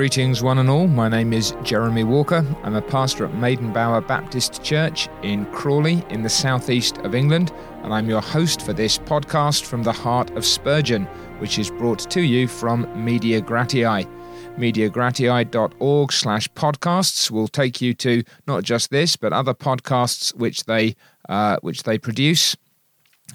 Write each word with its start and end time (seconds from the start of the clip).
Greetings, 0.00 0.42
one 0.42 0.56
and 0.56 0.70
all. 0.70 0.86
My 0.86 1.10
name 1.10 1.34
is 1.34 1.52
Jeremy 1.62 2.04
Walker. 2.04 2.42
I'm 2.62 2.74
a 2.74 2.80
pastor 2.80 3.26
at 3.26 3.32
Maidenbower 3.32 4.08
Baptist 4.08 4.62
Church 4.62 5.10
in 5.22 5.44
Crawley, 5.52 6.02
in 6.08 6.22
the 6.22 6.28
southeast 6.30 6.96
of 7.00 7.14
England, 7.14 7.52
and 7.82 7.92
I'm 7.92 8.08
your 8.08 8.22
host 8.22 8.62
for 8.62 8.72
this 8.72 8.96
podcast 8.96 9.64
from 9.64 9.82
the 9.82 9.92
heart 9.92 10.30
of 10.30 10.46
Spurgeon, 10.46 11.04
which 11.38 11.58
is 11.58 11.70
brought 11.70 12.10
to 12.12 12.22
you 12.22 12.48
from 12.48 12.88
Media 12.96 13.42
Gratiae. 13.42 14.08
MediaGratiae.org 14.56 16.12
slash 16.12 16.48
podcasts 16.52 17.30
will 17.30 17.48
take 17.48 17.82
you 17.82 17.92
to 17.92 18.22
not 18.46 18.64
just 18.64 18.88
this, 18.88 19.16
but 19.16 19.34
other 19.34 19.52
podcasts 19.52 20.34
which 20.34 20.64
they 20.64 20.96
uh, 21.28 21.58
which 21.60 21.82
they 21.82 21.98
produce. 21.98 22.56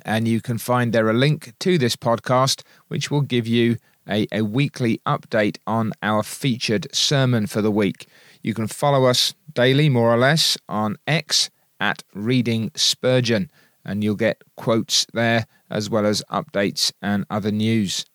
And 0.03 0.27
you 0.27 0.41
can 0.41 0.57
find 0.57 0.93
there 0.93 1.11
a 1.11 1.13
link 1.13 1.53
to 1.59 1.77
this 1.77 1.95
podcast, 1.95 2.63
which 2.87 3.11
will 3.11 3.21
give 3.21 3.45
you 3.45 3.77
a, 4.09 4.27
a 4.31 4.41
weekly 4.41 5.01
update 5.05 5.57
on 5.65 5.91
our 6.01 6.23
featured 6.23 6.87
sermon 6.93 7.47
for 7.47 7.61
the 7.61 7.71
week. 7.71 8.07
You 8.41 8.53
can 8.53 8.67
follow 8.67 9.05
us 9.05 9.33
daily, 9.53 9.89
more 9.89 10.13
or 10.13 10.17
less, 10.17 10.57
on 10.69 10.97
X 11.07 11.49
at 11.79 12.03
Reading 12.13 12.71
Spurgeon, 12.75 13.49
and 13.83 14.03
you'll 14.03 14.15
get 14.15 14.43
quotes 14.55 15.05
there 15.13 15.45
as 15.69 15.89
well 15.89 16.05
as 16.05 16.23
updates 16.31 16.91
and 17.01 17.25
other 17.29 17.51
news. 17.51 18.05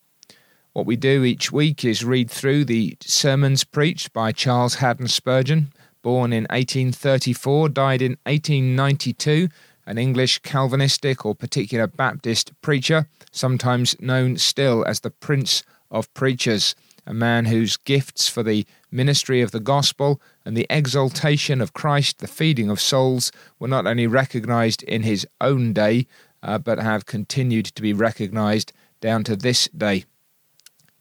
What 0.73 0.87
we 0.87 0.97
do 0.97 1.25
each 1.25 1.51
week 1.51 1.85
is 1.85 2.05
read 2.05 2.31
through 2.31 2.65
the 2.65 2.97
sermons 3.01 3.65
preached 3.65 4.13
by 4.13 4.31
Charles 4.31 4.77
Haddon 4.77 5.09
Spurgeon, 5.09 5.73
born 6.03 6.33
in 6.33 6.45
1834, 6.45 7.69
died 7.71 8.03
in 8.03 8.17
1892, 8.25 9.49
an 9.87 9.99
English 9.99 10.39
Calvinistic 10.39 11.27
or 11.27 11.35
particular 11.35 11.89
Baptist 11.89 12.53
preacher, 12.63 13.09
sometimes 13.33 13.97
known 14.01 14.37
still 14.37 14.85
as 14.85 15.01
the 15.01 15.11
Prince 15.11 15.65
of 15.91 16.13
preachers, 16.15 16.75
a 17.07 17.15
man 17.15 17.47
whose 17.47 17.77
gifts 17.77 18.29
for 18.29 18.43
the 18.43 18.67
ministry 18.91 19.41
of 19.41 19.51
the 19.51 19.61
gospel 19.61 20.21
and 20.45 20.57
the 20.57 20.67
exaltation 20.71 21.61
of 21.61 21.73
Christ, 21.73 22.19
the 22.19 22.29
feeding 22.29 22.71
of 22.71 22.81
souls, 22.81 23.33
were 23.59 23.69
not 23.69 23.87
only 23.87 24.07
recognized 24.07 24.83
in 24.85 25.03
his 25.03 25.27
own 25.41 25.73
day, 25.73 26.07
uh, 26.43 26.59
but 26.59 26.79
have 26.79 27.07
continued 27.07 27.67
to 27.67 27.83
be 27.83 27.93
recognized 27.93 28.73
down 29.01 29.25
to 29.25 29.37
this 29.37 29.69
day. 29.69 30.05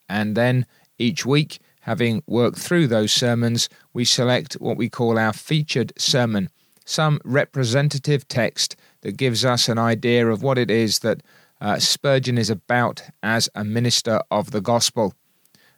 And 0.08 0.36
then 0.36 0.66
each 0.98 1.26
week, 1.26 1.60
having 1.82 2.24
worked 2.28 2.58
through 2.58 2.88
those 2.88 3.12
sermons, 3.12 3.70
we 3.94 4.06
select 4.06 4.54
what 4.56 4.78
we 4.78 4.90
call 4.90 5.18
our 5.18 5.34
featured 5.34 5.94
sermon, 5.98 6.50
some 6.86 7.20
representative 7.24 8.28
text 8.28 8.76
that 9.02 9.18
gives 9.18 9.46
us 9.46 9.70
an 9.70 9.78
idea 9.78 10.28
of 10.28 10.44
what 10.44 10.58
it 10.58 10.70
is 10.70 11.00
that 11.00 11.22
uh, 11.62 11.80
Spurgeon 11.80 12.38
is 12.38 12.50
about 12.50 13.04
as 13.22 13.50
a 13.54 13.64
minister 13.64 14.22
of 14.32 14.52
the 14.52 14.62
gospel. 14.62 15.14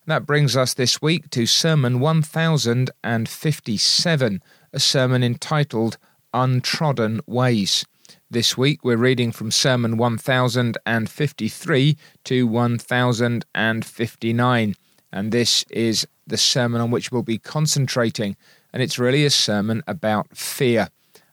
That 0.07 0.25
brings 0.25 0.57
us 0.57 0.73
this 0.73 0.99
week 1.01 1.29
to 1.31 1.45
Sermon 1.45 1.99
1057, 1.99 4.43
a 4.73 4.79
sermon 4.79 5.23
entitled 5.23 5.97
Untrodden 6.33 7.19
Ways. 7.27 7.85
This 8.29 8.57
week 8.57 8.83
we're 8.83 8.97
reading 8.97 9.31
from 9.31 9.51
Sermon 9.51 9.95
1053 9.97 11.97
to 12.23 12.47
1059, 12.47 14.75
and 15.11 15.31
this 15.31 15.63
is 15.69 16.07
the 16.25 16.37
sermon 16.37 16.81
on 16.81 16.89
which 16.91 17.11
we'll 17.11 17.23
be 17.23 17.37
concentrating, 17.37 18.37
and 18.73 18.81
it's 18.81 18.97
really 18.97 19.25
a 19.25 19.29
sermon 19.29 19.83
about 19.87 20.35
fear. 20.35 20.87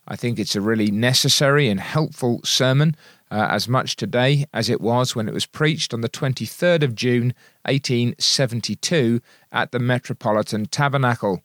I 0.07 0.15
think 0.15 0.37
it's 0.39 0.55
a 0.55 0.61
really 0.61 0.91
necessary 0.91 1.67
and 1.69 1.79
helpful 1.79 2.41
sermon 2.43 2.95
uh, 3.31 3.47
as 3.49 3.67
much 3.67 3.95
today 3.95 4.45
as 4.53 4.69
it 4.69 4.81
was 4.81 5.15
when 5.15 5.27
it 5.27 5.33
was 5.33 5.45
preached 5.45 5.93
on 5.93 6.01
the 6.01 6.09
23rd 6.09 6.83
of 6.83 6.95
June 6.95 7.33
1872 7.65 9.21
at 9.51 9.71
the 9.71 9.79
Metropolitan 9.79 10.65
Tabernacle. 10.65 11.41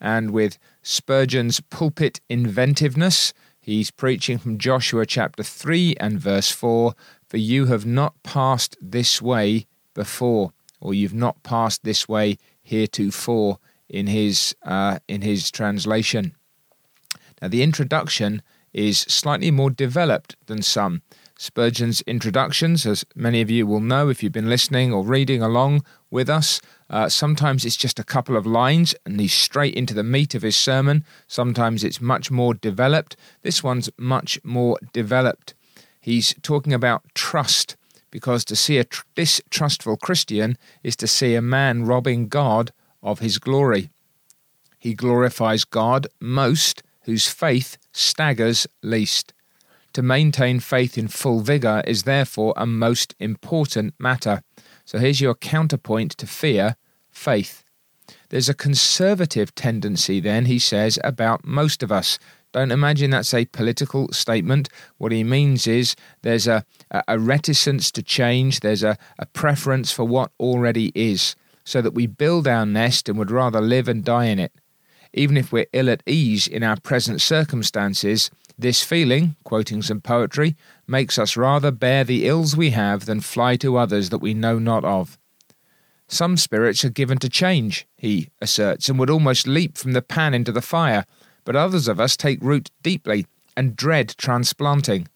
And 0.00 0.32
with 0.32 0.58
Spurgeon's 0.82 1.60
pulpit 1.60 2.20
inventiveness, 2.28 3.32
he's 3.60 3.90
preaching 3.90 4.38
from 4.38 4.58
Joshua 4.58 5.06
chapter 5.06 5.42
3 5.42 5.96
and 6.00 6.18
verse 6.18 6.50
4 6.50 6.94
For 7.28 7.36
you 7.36 7.66
have 7.66 7.86
not 7.86 8.20
passed 8.22 8.76
this 8.80 9.22
way 9.22 9.66
before, 9.94 10.52
or 10.80 10.92
you've 10.92 11.14
not 11.14 11.42
passed 11.42 11.84
this 11.84 12.08
way 12.08 12.38
heretofore 12.62 13.58
in 13.88 14.06
his, 14.08 14.54
uh, 14.62 14.98
in 15.06 15.22
his 15.22 15.50
translation. 15.50 16.34
Now, 17.40 17.48
the 17.48 17.62
introduction 17.62 18.42
is 18.72 19.00
slightly 19.00 19.50
more 19.50 19.70
developed 19.70 20.36
than 20.46 20.62
some. 20.62 21.02
Spurgeon's 21.42 22.02
introductions, 22.02 22.86
as 22.86 23.04
many 23.16 23.40
of 23.40 23.50
you 23.50 23.66
will 23.66 23.80
know 23.80 24.08
if 24.08 24.22
you've 24.22 24.30
been 24.30 24.48
listening 24.48 24.92
or 24.92 25.02
reading 25.02 25.42
along 25.42 25.84
with 26.08 26.30
us. 26.30 26.60
Uh, 26.88 27.08
sometimes 27.08 27.64
it's 27.64 27.76
just 27.76 27.98
a 27.98 28.04
couple 28.04 28.36
of 28.36 28.46
lines 28.46 28.94
and 29.04 29.18
he's 29.18 29.32
straight 29.32 29.74
into 29.74 29.92
the 29.92 30.04
meat 30.04 30.36
of 30.36 30.42
his 30.42 30.54
sermon. 30.54 31.04
Sometimes 31.26 31.82
it's 31.82 32.00
much 32.00 32.30
more 32.30 32.54
developed. 32.54 33.16
This 33.42 33.60
one's 33.60 33.90
much 33.98 34.38
more 34.44 34.78
developed. 34.92 35.54
He's 36.00 36.32
talking 36.42 36.72
about 36.72 37.02
trust 37.12 37.74
because 38.12 38.44
to 38.44 38.54
see 38.54 38.78
a 38.78 38.84
tr- 38.84 39.02
distrustful 39.16 39.96
Christian 39.96 40.56
is 40.84 40.94
to 40.94 41.08
see 41.08 41.34
a 41.34 41.42
man 41.42 41.84
robbing 41.84 42.28
God 42.28 42.70
of 43.02 43.18
his 43.18 43.38
glory. 43.38 43.90
He 44.78 44.94
glorifies 44.94 45.64
God 45.64 46.06
most 46.20 46.84
whose 47.00 47.26
faith 47.26 47.78
staggers 47.90 48.68
least. 48.80 49.32
To 49.94 50.02
maintain 50.02 50.60
faith 50.60 50.96
in 50.96 51.08
full 51.08 51.40
vigour 51.40 51.82
is 51.86 52.04
therefore 52.04 52.54
a 52.56 52.66
most 52.66 53.14
important 53.18 53.94
matter. 53.98 54.42
So 54.84 54.98
here's 54.98 55.20
your 55.20 55.34
counterpoint 55.34 56.12
to 56.12 56.26
fear 56.26 56.76
faith. 57.10 57.62
There's 58.30 58.48
a 58.48 58.54
conservative 58.54 59.54
tendency, 59.54 60.18
then, 60.18 60.46
he 60.46 60.58
says, 60.58 60.98
about 61.04 61.44
most 61.44 61.82
of 61.82 61.92
us. 61.92 62.18
Don't 62.52 62.72
imagine 62.72 63.10
that's 63.10 63.34
a 63.34 63.44
political 63.46 64.08
statement. 64.12 64.68
What 64.98 65.12
he 65.12 65.24
means 65.24 65.66
is 65.66 65.94
there's 66.22 66.46
a, 66.46 66.64
a 67.06 67.18
reticence 67.18 67.90
to 67.92 68.02
change, 68.02 68.60
there's 68.60 68.82
a, 68.82 68.96
a 69.18 69.26
preference 69.26 69.92
for 69.92 70.04
what 70.04 70.32
already 70.40 70.92
is, 70.94 71.36
so 71.64 71.80
that 71.82 71.94
we 71.94 72.06
build 72.06 72.48
our 72.48 72.66
nest 72.66 73.08
and 73.08 73.18
would 73.18 73.30
rather 73.30 73.60
live 73.60 73.88
and 73.88 74.04
die 74.04 74.26
in 74.26 74.38
it. 74.38 74.52
Even 75.14 75.36
if 75.36 75.52
we're 75.52 75.66
ill 75.74 75.90
at 75.90 76.02
ease 76.06 76.46
in 76.46 76.62
our 76.62 76.80
present 76.80 77.20
circumstances, 77.20 78.30
this 78.58 78.82
feeling, 78.82 79.36
quoting 79.44 79.82
some 79.82 80.00
poetry, 80.00 80.56
makes 80.86 81.18
us 81.18 81.36
rather 81.36 81.70
bear 81.70 82.04
the 82.04 82.26
ills 82.26 82.56
we 82.56 82.70
have 82.70 83.06
than 83.06 83.20
fly 83.20 83.56
to 83.56 83.76
others 83.76 84.10
that 84.10 84.18
we 84.18 84.34
know 84.34 84.58
not 84.58 84.84
of. 84.84 85.18
Some 86.08 86.36
spirits 86.36 86.84
are 86.84 86.90
given 86.90 87.18
to 87.18 87.28
change, 87.28 87.86
he 87.96 88.28
asserts, 88.40 88.88
and 88.88 88.98
would 88.98 89.08
almost 89.10 89.46
leap 89.46 89.78
from 89.78 89.92
the 89.92 90.02
pan 90.02 90.34
into 90.34 90.52
the 90.52 90.60
fire, 90.60 91.06
but 91.44 91.56
others 91.56 91.88
of 91.88 91.98
us 91.98 92.16
take 92.16 92.42
root 92.42 92.70
deeply 92.82 93.26
and 93.56 93.76
dread 93.76 94.14
transplanting. 94.18 95.08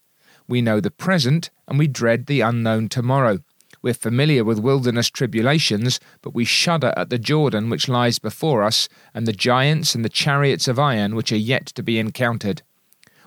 We 0.48 0.62
know 0.62 0.80
the 0.80 0.90
present, 0.90 1.50
and 1.68 1.78
we 1.78 1.86
dread 1.86 2.26
the 2.26 2.40
unknown 2.40 2.88
tomorrow. 2.88 3.40
We're 3.82 3.94
familiar 3.94 4.42
with 4.42 4.58
wilderness 4.58 5.10
tribulations, 5.10 6.00
but 6.22 6.34
we 6.34 6.44
shudder 6.44 6.92
at 6.96 7.10
the 7.10 7.18
Jordan 7.18 7.68
which 7.68 7.88
lies 7.88 8.18
before 8.18 8.62
us, 8.62 8.88
and 9.14 9.26
the 9.26 9.32
giants 9.32 9.94
and 9.94 10.04
the 10.04 10.08
chariots 10.08 10.66
of 10.66 10.78
iron 10.78 11.14
which 11.14 11.30
are 11.30 11.36
yet 11.36 11.66
to 11.66 11.82
be 11.82 11.98
encountered. 11.98 12.62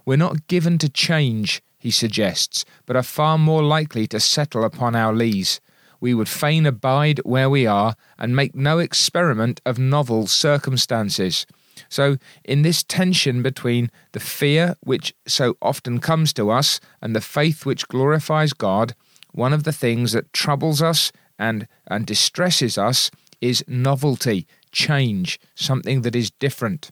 We're 0.10 0.16
not 0.18 0.48
given 0.48 0.80
to 0.80 0.90
change, 0.90 1.62
he 1.78 1.92
suggests, 1.92 2.66
but 2.88 2.96
are 2.96 3.04
far 3.04 3.38
more 3.38 3.62
likely 3.62 4.08
to 4.08 4.20
settle 4.20 4.64
upon 4.64 4.96
our 4.96 5.14
lees. 5.14 5.62
We 6.00 6.16
would 6.16 6.28
fain 6.28 6.66
abide 6.66 7.20
where 7.26 7.48
we 7.48 7.68
are 7.68 7.94
and 8.18 8.36
make 8.36 8.56
no 8.56 8.80
experiment 8.80 9.62
of 9.68 9.78
novel 9.78 10.26
circumstances. 10.26 11.46
So, 11.90 12.18
in 12.44 12.64
this 12.64 12.82
tension 12.82 13.44
between 13.44 13.92
the 14.14 14.20
fear 14.20 14.78
which 14.82 15.14
so 15.28 15.58
often 15.62 16.00
comes 16.00 16.34
to 16.34 16.50
us 16.50 16.80
and 17.04 17.16
the 17.16 17.22
faith 17.22 17.64
which 17.64 17.88
glorifies 17.88 18.54
God, 18.54 18.96
one 19.34 19.54
of 19.54 19.64
the 19.64 19.72
things 19.72 20.14
that 20.14 20.34
troubles 20.34 20.82
us 20.82 21.12
and, 21.38 21.68
and 21.86 22.08
distresses 22.08 22.80
us 22.80 23.12
is 23.42 23.64
novelty, 23.68 24.48
change, 24.72 25.40
something 25.54 26.02
that 26.02 26.16
is 26.16 26.32
different. 26.32 26.90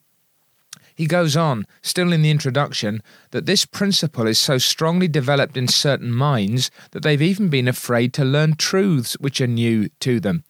He 0.97 1.05
goes 1.05 1.37
on, 1.37 1.67
still 1.83 2.11
in 2.11 2.23
the 2.23 2.31
introduction, 2.31 3.03
that 3.29 3.45
this 3.45 3.65
principle 3.65 4.25
is 4.25 4.39
so 4.39 4.57
strongly 4.57 5.07
developed 5.07 5.55
in 5.55 5.67
certain 5.67 6.11
minds 6.11 6.71
that 6.89 7.03
they've 7.03 7.21
even 7.21 7.49
been 7.49 7.67
afraid 7.67 8.13
to 8.15 8.25
learn 8.25 8.55
truths 8.55 9.13
which 9.19 9.39
are 9.39 9.45
new 9.45 9.89
to 9.99 10.19
them. 10.19 10.43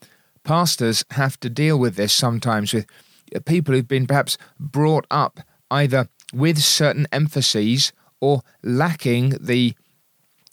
Pastors 0.45 1.03
have 1.11 1.38
to 1.41 1.49
deal 1.49 1.77
with 1.77 1.97
this 1.97 2.13
sometimes 2.13 2.73
with 2.73 2.85
people 3.45 3.75
who've 3.75 3.89
been 3.89 4.07
perhaps 4.07 4.38
brought 4.57 5.05
up 5.11 5.41
either 5.69 6.07
with 6.33 6.59
certain 6.59 7.07
emphases 7.11 7.91
or 8.21 8.41
lacking 8.63 9.33
the 9.41 9.75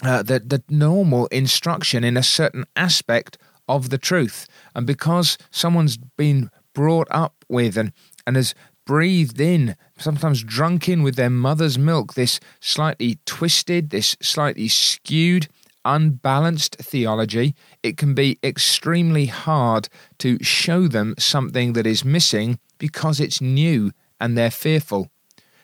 uh, 0.03 0.25
the, 0.25 0.41
the 0.41 0.61
normal 0.69 1.29
instruction 1.29 2.03
in 2.03 2.17
a 2.17 2.23
certain 2.23 2.65
aspect 2.75 3.39
of 3.69 3.91
the 3.91 3.97
truth. 3.97 4.49
And 4.75 4.89
because 4.89 5.39
someone's 5.53 5.97
been 5.97 6.51
brought 6.75 7.07
up 7.13 7.45
with 7.49 7.79
and, 7.79 7.93
and 8.27 8.35
has 8.35 8.55
breathed 8.85 9.41
in, 9.41 9.77
sometimes 9.99 10.43
drunk 10.43 10.89
in 10.89 11.03
with 11.03 11.17
their 11.17 11.31
mother's 11.31 11.79
milk, 11.79 12.15
this 12.15 12.41
slightly 12.61 13.19
twisted, 13.25 13.91
this 13.91 14.17
slightly 14.21 14.69
skewed 14.69 15.49
unbalanced 15.85 16.77
theology, 16.77 17.55
it 17.83 17.97
can 17.97 18.15
be 18.15 18.39
extremely 18.43 19.27
hard 19.27 19.89
to 20.19 20.43
show 20.43 20.89
them 20.89 21.15
something 21.19 21.75
that 21.75 21.87
is 21.87 22.05
missing 22.05 22.59
because 22.79 23.21
it's 23.21 23.41
new 23.41 23.93
and 24.21 24.37
they're 24.37 24.51
fearful. 24.51 25.11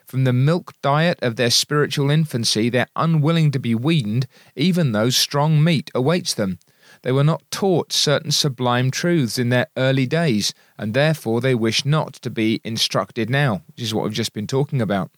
From 0.07 0.25
the 0.25 0.33
milk 0.33 0.73
diet 0.83 1.19
of 1.23 1.37
their 1.37 1.51
spiritual 1.51 2.11
infancy, 2.11 2.69
they're 2.69 2.89
unwilling 2.97 3.51
to 3.53 3.61
be 3.61 3.75
weaned, 3.75 4.27
even 4.57 4.93
though 4.93 5.11
strong 5.11 5.63
meat 5.63 5.91
awaits 5.95 6.35
them. 6.35 6.59
They 7.03 7.13
were 7.13 7.25
not 7.25 7.43
taught 7.51 7.93
certain 7.93 8.31
sublime 8.31 8.91
truths 8.91 9.39
in 9.39 9.49
their 9.49 9.69
early 9.77 10.07
days, 10.07 10.53
and 10.79 10.93
therefore 10.93 11.41
they 11.41 11.55
wish 11.55 11.85
not 11.85 12.15
to 12.15 12.31
be 12.31 12.61
instructed 12.65 13.31
now, 13.31 13.63
which 13.69 13.83
is 13.83 13.95
what 13.95 14.05
we've 14.05 14.13
just 14.13 14.33
been 14.33 14.47
talking 14.47 14.83
about. 14.83 15.11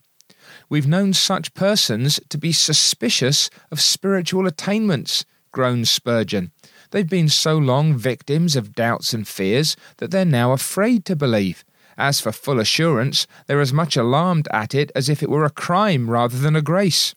We've 0.68 0.86
known 0.86 1.12
such 1.12 1.54
persons 1.54 2.20
to 2.28 2.38
be 2.38 2.52
suspicious 2.52 3.50
of 3.70 3.80
spiritual 3.80 4.46
attainments, 4.46 5.24
groaned 5.50 5.88
Spurgeon. 5.88 6.52
They've 6.90 7.08
been 7.08 7.28
so 7.28 7.56
long 7.56 7.96
victims 7.96 8.54
of 8.54 8.74
doubts 8.74 9.12
and 9.12 9.26
fears 9.26 9.76
that 9.98 10.10
they're 10.10 10.24
now 10.24 10.52
afraid 10.52 11.04
to 11.06 11.16
believe. 11.16 11.64
As 11.98 12.20
for 12.20 12.32
full 12.32 12.60
assurance, 12.60 13.26
they're 13.46 13.60
as 13.60 13.72
much 13.72 13.96
alarmed 13.96 14.48
at 14.52 14.74
it 14.74 14.90
as 14.94 15.08
if 15.08 15.22
it 15.22 15.30
were 15.30 15.44
a 15.44 15.50
crime 15.50 16.08
rather 16.10 16.38
than 16.38 16.56
a 16.56 16.62
grace. 16.62 17.14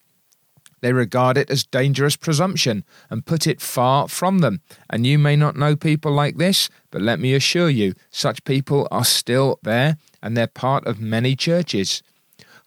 They 0.85 0.93
regard 0.93 1.35
it 1.35 1.49
as 1.49 1.63
dangerous 1.63 2.15
presumption 2.15 2.83
and 3.09 3.25
put 3.25 3.47
it 3.47 3.59
far 3.59 4.07
from 4.07 4.37
them. 4.37 4.61
And 4.87 5.03
you 5.03 5.17
may 5.17 5.35
not 5.35 5.55
know 5.55 5.75
people 5.75 6.11
like 6.11 6.37
this, 6.37 6.69
but 6.91 7.01
let 7.01 7.19
me 7.19 7.33
assure 7.33 7.71
you, 7.71 7.95
such 8.11 8.43
people 8.43 8.87
are 8.91 9.03
still 9.03 9.57
there 9.63 9.97
and 10.21 10.37
they're 10.37 10.45
part 10.45 10.85
of 10.85 11.01
many 11.01 11.35
churches. 11.35 12.03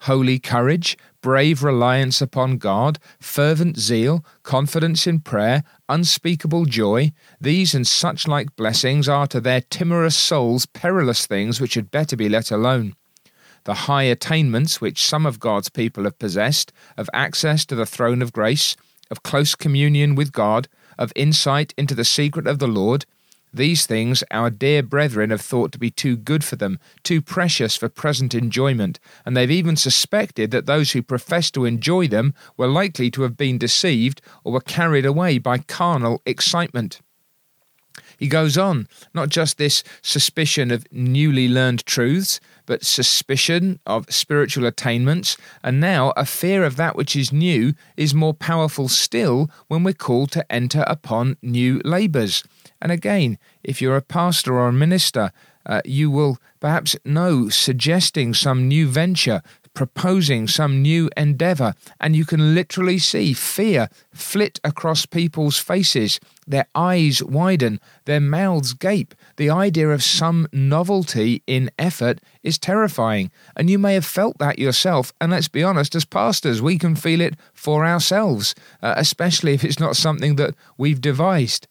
Holy 0.01 0.37
courage, 0.37 0.97
brave 1.21 1.63
reliance 1.63 2.21
upon 2.21 2.57
God, 2.57 2.99
fervent 3.21 3.79
zeal, 3.79 4.25
confidence 4.43 5.07
in 5.07 5.21
prayer, 5.21 5.63
unspeakable 5.87 6.65
joy, 6.65 7.13
these 7.39 7.73
and 7.73 7.87
such 7.87 8.27
like 8.27 8.53
blessings 8.57 9.07
are 9.07 9.27
to 9.27 9.39
their 9.39 9.61
timorous 9.61 10.17
souls 10.17 10.65
perilous 10.65 11.25
things 11.25 11.61
which 11.61 11.75
had 11.75 11.89
better 11.89 12.17
be 12.17 12.27
let 12.27 12.51
alone 12.51 12.95
the 13.69 13.85
high 13.85 14.01
attainments 14.01 14.81
which 14.81 15.05
some 15.05 15.27
of 15.27 15.39
God's 15.39 15.69
people 15.69 16.05
have 16.05 16.17
possessed 16.17 16.73
of 16.97 17.07
access 17.13 17.67
to 17.67 17.75
the 17.75 17.85
throne 17.85 18.23
of 18.23 18.33
grace, 18.33 18.75
of 19.11 19.21
close 19.21 19.53
communion 19.53 20.15
with 20.15 20.31
God, 20.31 20.67
of 20.97 21.13
insight 21.15 21.75
into 21.77 21.93
the 21.93 22.03
secret 22.03 22.47
of 22.47 22.57
the 22.57 22.67
Lord, 22.67 23.05
these 23.53 23.85
things 23.85 24.23
our 24.31 24.49
dear 24.49 24.81
brethren 24.81 25.29
have 25.29 25.41
thought 25.41 25.71
to 25.73 25.77
be 25.77 25.91
too 25.91 26.17
good 26.17 26.43
for 26.43 26.55
them, 26.55 26.79
too 27.03 27.21
precious 27.21 27.75
for 27.75 27.89
present 27.89 28.33
enjoyment, 28.33 28.99
and 29.23 29.37
they've 29.37 29.51
even 29.51 29.75
suspected 29.75 30.49
that 30.49 30.65
those 30.65 30.93
who 30.93 31.03
professed 31.03 31.53
to 31.53 31.65
enjoy 31.65 32.07
them 32.07 32.33
were 32.57 32.67
likely 32.67 33.11
to 33.11 33.21
have 33.21 33.37
been 33.37 33.59
deceived 33.59 34.19
or 34.43 34.51
were 34.51 34.61
carried 34.61 35.05
away 35.05 35.37
by 35.37 35.59
carnal 35.59 36.23
excitement. 36.25 37.01
He 38.17 38.27
goes 38.27 38.57
on, 38.57 38.87
not 39.13 39.29
just 39.29 39.57
this 39.57 39.83
suspicion 40.01 40.71
of 40.71 40.85
newly 40.91 41.47
learned 41.47 41.85
truths, 41.85 42.39
but 42.69 42.85
suspicion 42.85 43.79
of 43.87 44.05
spiritual 44.13 44.63
attainments, 44.67 45.37
and 45.63 45.79
now 45.79 46.13
a 46.15 46.23
fear 46.23 46.63
of 46.63 46.75
that 46.75 46.95
which 46.95 47.15
is 47.15 47.33
new 47.33 47.73
is 47.97 48.13
more 48.13 48.35
powerful 48.35 48.87
still 48.87 49.49
when 49.69 49.83
we're 49.83 49.91
called 49.91 50.29
to 50.29 50.45
enter 50.51 50.83
upon 50.85 51.35
new 51.41 51.81
labours. 51.83 52.43
And 52.79 52.91
again, 52.91 53.39
if 53.63 53.81
you're 53.81 53.97
a 53.97 54.03
pastor 54.03 54.53
or 54.53 54.67
a 54.67 54.71
minister, 54.71 55.31
uh, 55.65 55.81
you 55.83 56.11
will 56.11 56.37
perhaps 56.59 56.95
know 57.03 57.49
suggesting 57.49 58.35
some 58.35 58.67
new 58.67 58.87
venture, 58.87 59.41
proposing 59.73 60.47
some 60.47 60.81
new 60.81 61.09
endeavor, 61.15 61.73
and 61.99 62.15
you 62.15 62.25
can 62.25 62.53
literally 62.55 62.99
see 62.99 63.33
fear 63.33 63.89
flit 64.13 64.59
across 64.63 65.05
people's 65.05 65.57
faces. 65.57 66.19
Their 66.47 66.67
eyes 66.73 67.21
widen, 67.23 67.79
their 68.05 68.19
mouths 68.19 68.73
gape. 68.73 69.13
The 69.37 69.49
idea 69.49 69.89
of 69.89 70.03
some 70.03 70.47
novelty 70.51 71.43
in 71.47 71.69
effort 71.77 72.19
is 72.43 72.57
terrifying, 72.57 73.31
and 73.55 73.69
you 73.69 73.79
may 73.79 73.93
have 73.93 74.05
felt 74.05 74.37
that 74.39 74.59
yourself. 74.59 75.13
And 75.21 75.31
let's 75.31 75.47
be 75.47 75.63
honest, 75.63 75.95
as 75.95 76.05
pastors, 76.05 76.61
we 76.61 76.77
can 76.77 76.95
feel 76.95 77.21
it 77.21 77.35
for 77.53 77.85
ourselves, 77.85 78.55
uh, 78.81 78.93
especially 78.97 79.53
if 79.53 79.63
it's 79.63 79.79
not 79.79 79.95
something 79.95 80.35
that 80.37 80.55
we've 80.77 81.01
devised. 81.01 81.67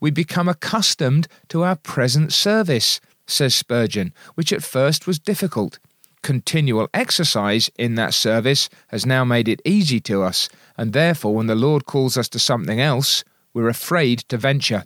We 0.00 0.10
become 0.10 0.48
accustomed 0.48 1.28
to 1.48 1.64
our 1.64 1.76
present 1.76 2.32
service, 2.32 3.00
says 3.26 3.54
Spurgeon, 3.54 4.12
which 4.34 4.52
at 4.52 4.62
first 4.62 5.06
was 5.06 5.18
difficult 5.18 5.78
continual 6.22 6.88
exercise 6.94 7.70
in 7.76 7.94
that 7.96 8.14
service 8.14 8.68
has 8.88 9.04
now 9.04 9.24
made 9.24 9.48
it 9.48 9.62
easy 9.64 10.00
to 10.00 10.22
us, 10.22 10.48
and 10.76 10.92
therefore, 10.92 11.34
when 11.34 11.46
the 11.46 11.54
Lord 11.54 11.86
calls 11.86 12.16
us 12.16 12.28
to 12.30 12.38
something 12.38 12.80
else, 12.80 13.24
we're 13.52 13.68
afraid 13.68 14.20
to 14.28 14.36
venture. 14.38 14.84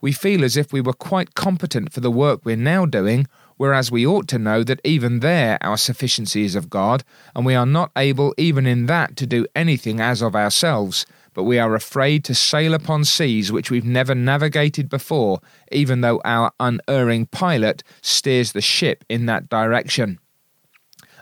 We 0.00 0.12
feel 0.12 0.44
as 0.44 0.56
if 0.56 0.72
we 0.72 0.80
were 0.80 0.92
quite 0.92 1.34
competent 1.34 1.92
for 1.92 2.00
the 2.00 2.10
work 2.10 2.40
we're 2.44 2.56
now 2.56 2.86
doing, 2.86 3.26
whereas 3.56 3.90
we 3.90 4.06
ought 4.06 4.28
to 4.28 4.38
know 4.38 4.62
that 4.62 4.80
even 4.84 5.20
there 5.20 5.58
our 5.60 5.76
sufficiency 5.76 6.44
is 6.44 6.54
of 6.54 6.70
God, 6.70 7.04
and 7.34 7.44
we 7.44 7.54
are 7.54 7.66
not 7.66 7.90
able 7.96 8.34
even 8.38 8.66
in 8.66 8.86
that 8.86 9.16
to 9.16 9.26
do 9.26 9.46
anything 9.56 10.00
as 10.00 10.22
of 10.22 10.36
ourselves, 10.36 11.04
but 11.34 11.44
we 11.44 11.58
are 11.58 11.74
afraid 11.74 12.24
to 12.24 12.34
sail 12.34 12.74
upon 12.74 13.04
seas 13.04 13.52
which 13.52 13.70
we've 13.70 13.84
never 13.84 14.14
navigated 14.14 14.88
before, 14.88 15.40
even 15.72 16.00
though 16.00 16.20
our 16.24 16.52
unerring 16.60 17.26
pilot 17.26 17.82
steers 18.02 18.52
the 18.52 18.60
ship 18.60 19.04
in 19.08 19.26
that 19.26 19.48
direction. 19.48 20.18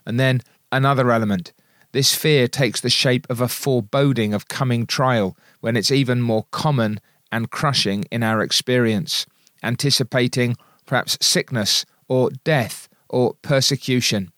And 0.06 0.18
then 0.18 0.40
another 0.70 1.10
element. 1.10 1.52
This 1.92 2.14
fear 2.14 2.46
takes 2.46 2.80
the 2.80 2.90
shape 2.90 3.26
of 3.30 3.40
a 3.40 3.48
foreboding 3.48 4.34
of 4.34 4.48
coming 4.48 4.86
trial 4.86 5.36
when 5.60 5.76
it's 5.76 5.90
even 5.90 6.20
more 6.20 6.46
common 6.50 7.00
and 7.32 7.50
crushing 7.50 8.04
in 8.10 8.22
our 8.22 8.42
experience, 8.42 9.26
anticipating 9.62 10.56
perhaps 10.84 11.18
sickness 11.20 11.84
or 12.08 12.30
death 12.44 12.88
or 13.08 13.34
persecution. 13.42 14.30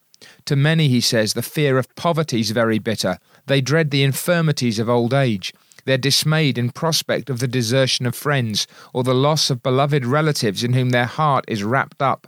To 0.47 0.57
many, 0.57 0.89
he 0.89 1.01
says, 1.01 1.35
the 1.35 1.43
fear 1.43 1.79
of 1.79 1.95
poverty 1.95 2.41
is 2.41 2.51
very 2.51 2.79
bitter. 2.79 3.19
They 3.47 3.61
dread 3.61 3.91
the 3.91 4.05
infirmities 4.05 4.79
of 4.79 4.89
old 4.89 5.15
age. 5.15 5.53
They're 5.85 5.99
dismayed 5.99 6.59
in 6.59 6.71
prospect 6.71 7.31
of 7.31 7.41
the 7.41 7.49
desertion 7.49 8.07
of 8.07 8.15
friends 8.15 8.67
or 8.93 9.05
the 9.05 9.15
loss 9.15 9.51
of 9.51 9.63
beloved 9.63 10.05
relatives 10.05 10.63
in 10.65 10.75
whom 10.75 10.91
their 10.91 11.07
heart 11.07 11.45
is 11.49 11.65
wrapped 11.65 12.03
up 12.03 12.27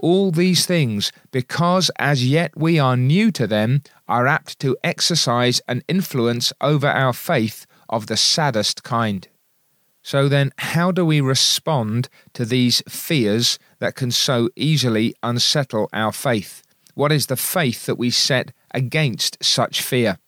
all 0.00 0.30
these 0.30 0.66
things, 0.66 1.12
because 1.30 1.90
as 1.98 2.26
yet 2.26 2.56
we 2.56 2.78
are 2.78 2.96
new 2.96 3.30
to 3.32 3.46
them, 3.46 3.82
are 4.08 4.26
apt 4.26 4.58
to 4.60 4.76
exercise 4.82 5.60
an 5.68 5.82
influence 5.88 6.52
over 6.60 6.88
our 6.88 7.12
faith 7.12 7.66
of 7.88 8.06
the 8.06 8.16
saddest 8.16 8.82
kind. 8.82 9.28
So 10.02 10.28
then, 10.28 10.52
how 10.58 10.90
do 10.90 11.04
we 11.04 11.20
respond 11.20 12.08
to 12.32 12.44
these 12.44 12.82
fears 12.88 13.58
that 13.78 13.94
can 13.94 14.10
so 14.10 14.48
easily 14.56 15.14
unsettle 15.22 15.88
our 15.92 16.12
faith? 16.12 16.62
What 16.94 17.12
is 17.12 17.26
the 17.26 17.36
faith 17.36 17.86
that 17.86 17.98
we 17.98 18.10
set 18.10 18.52
against 18.72 19.42
such 19.44 19.82
fear? 19.82 20.18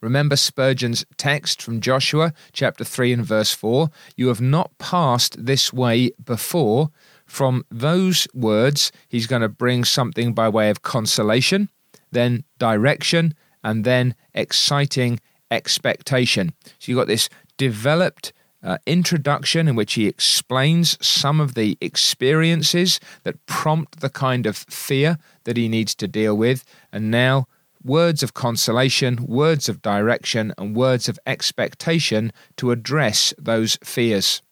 Remember 0.00 0.34
Spurgeon's 0.34 1.04
text 1.18 1.60
from 1.60 1.80
Joshua 1.80 2.32
chapter 2.52 2.84
3 2.84 3.12
and 3.12 3.24
verse 3.24 3.52
4 3.52 3.90
You 4.16 4.28
have 4.28 4.40
not 4.40 4.76
passed 4.78 5.44
this 5.44 5.72
way 5.72 6.10
before, 6.24 6.90
from 7.30 7.64
those 7.70 8.26
words, 8.34 8.90
he's 9.08 9.28
going 9.28 9.42
to 9.42 9.48
bring 9.48 9.84
something 9.84 10.34
by 10.34 10.48
way 10.48 10.68
of 10.68 10.82
consolation, 10.82 11.68
then 12.10 12.42
direction, 12.58 13.34
and 13.62 13.84
then 13.84 14.16
exciting 14.34 15.20
expectation. 15.48 16.52
So 16.80 16.90
you've 16.90 16.98
got 16.98 17.06
this 17.06 17.28
developed 17.56 18.32
uh, 18.64 18.78
introduction 18.84 19.68
in 19.68 19.76
which 19.76 19.94
he 19.94 20.08
explains 20.08 20.98
some 21.06 21.40
of 21.40 21.54
the 21.54 21.78
experiences 21.80 22.98
that 23.22 23.46
prompt 23.46 24.00
the 24.00 24.10
kind 24.10 24.44
of 24.44 24.56
fear 24.56 25.16
that 25.44 25.56
he 25.56 25.68
needs 25.68 25.94
to 25.94 26.08
deal 26.08 26.36
with, 26.36 26.64
and 26.92 27.12
now 27.12 27.46
words 27.84 28.24
of 28.24 28.34
consolation, 28.34 29.24
words 29.24 29.68
of 29.68 29.82
direction, 29.82 30.52
and 30.58 30.74
words 30.74 31.08
of 31.08 31.18
expectation 31.26 32.32
to 32.56 32.72
address 32.72 33.32
those 33.38 33.78
fears. 33.84 34.42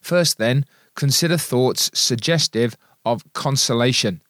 First, 0.00 0.38
then, 0.38 0.64
consider 1.00 1.38
thoughts 1.38 1.90
suggestive 1.94 2.76
of 3.06 3.24
consolation. 3.32 4.20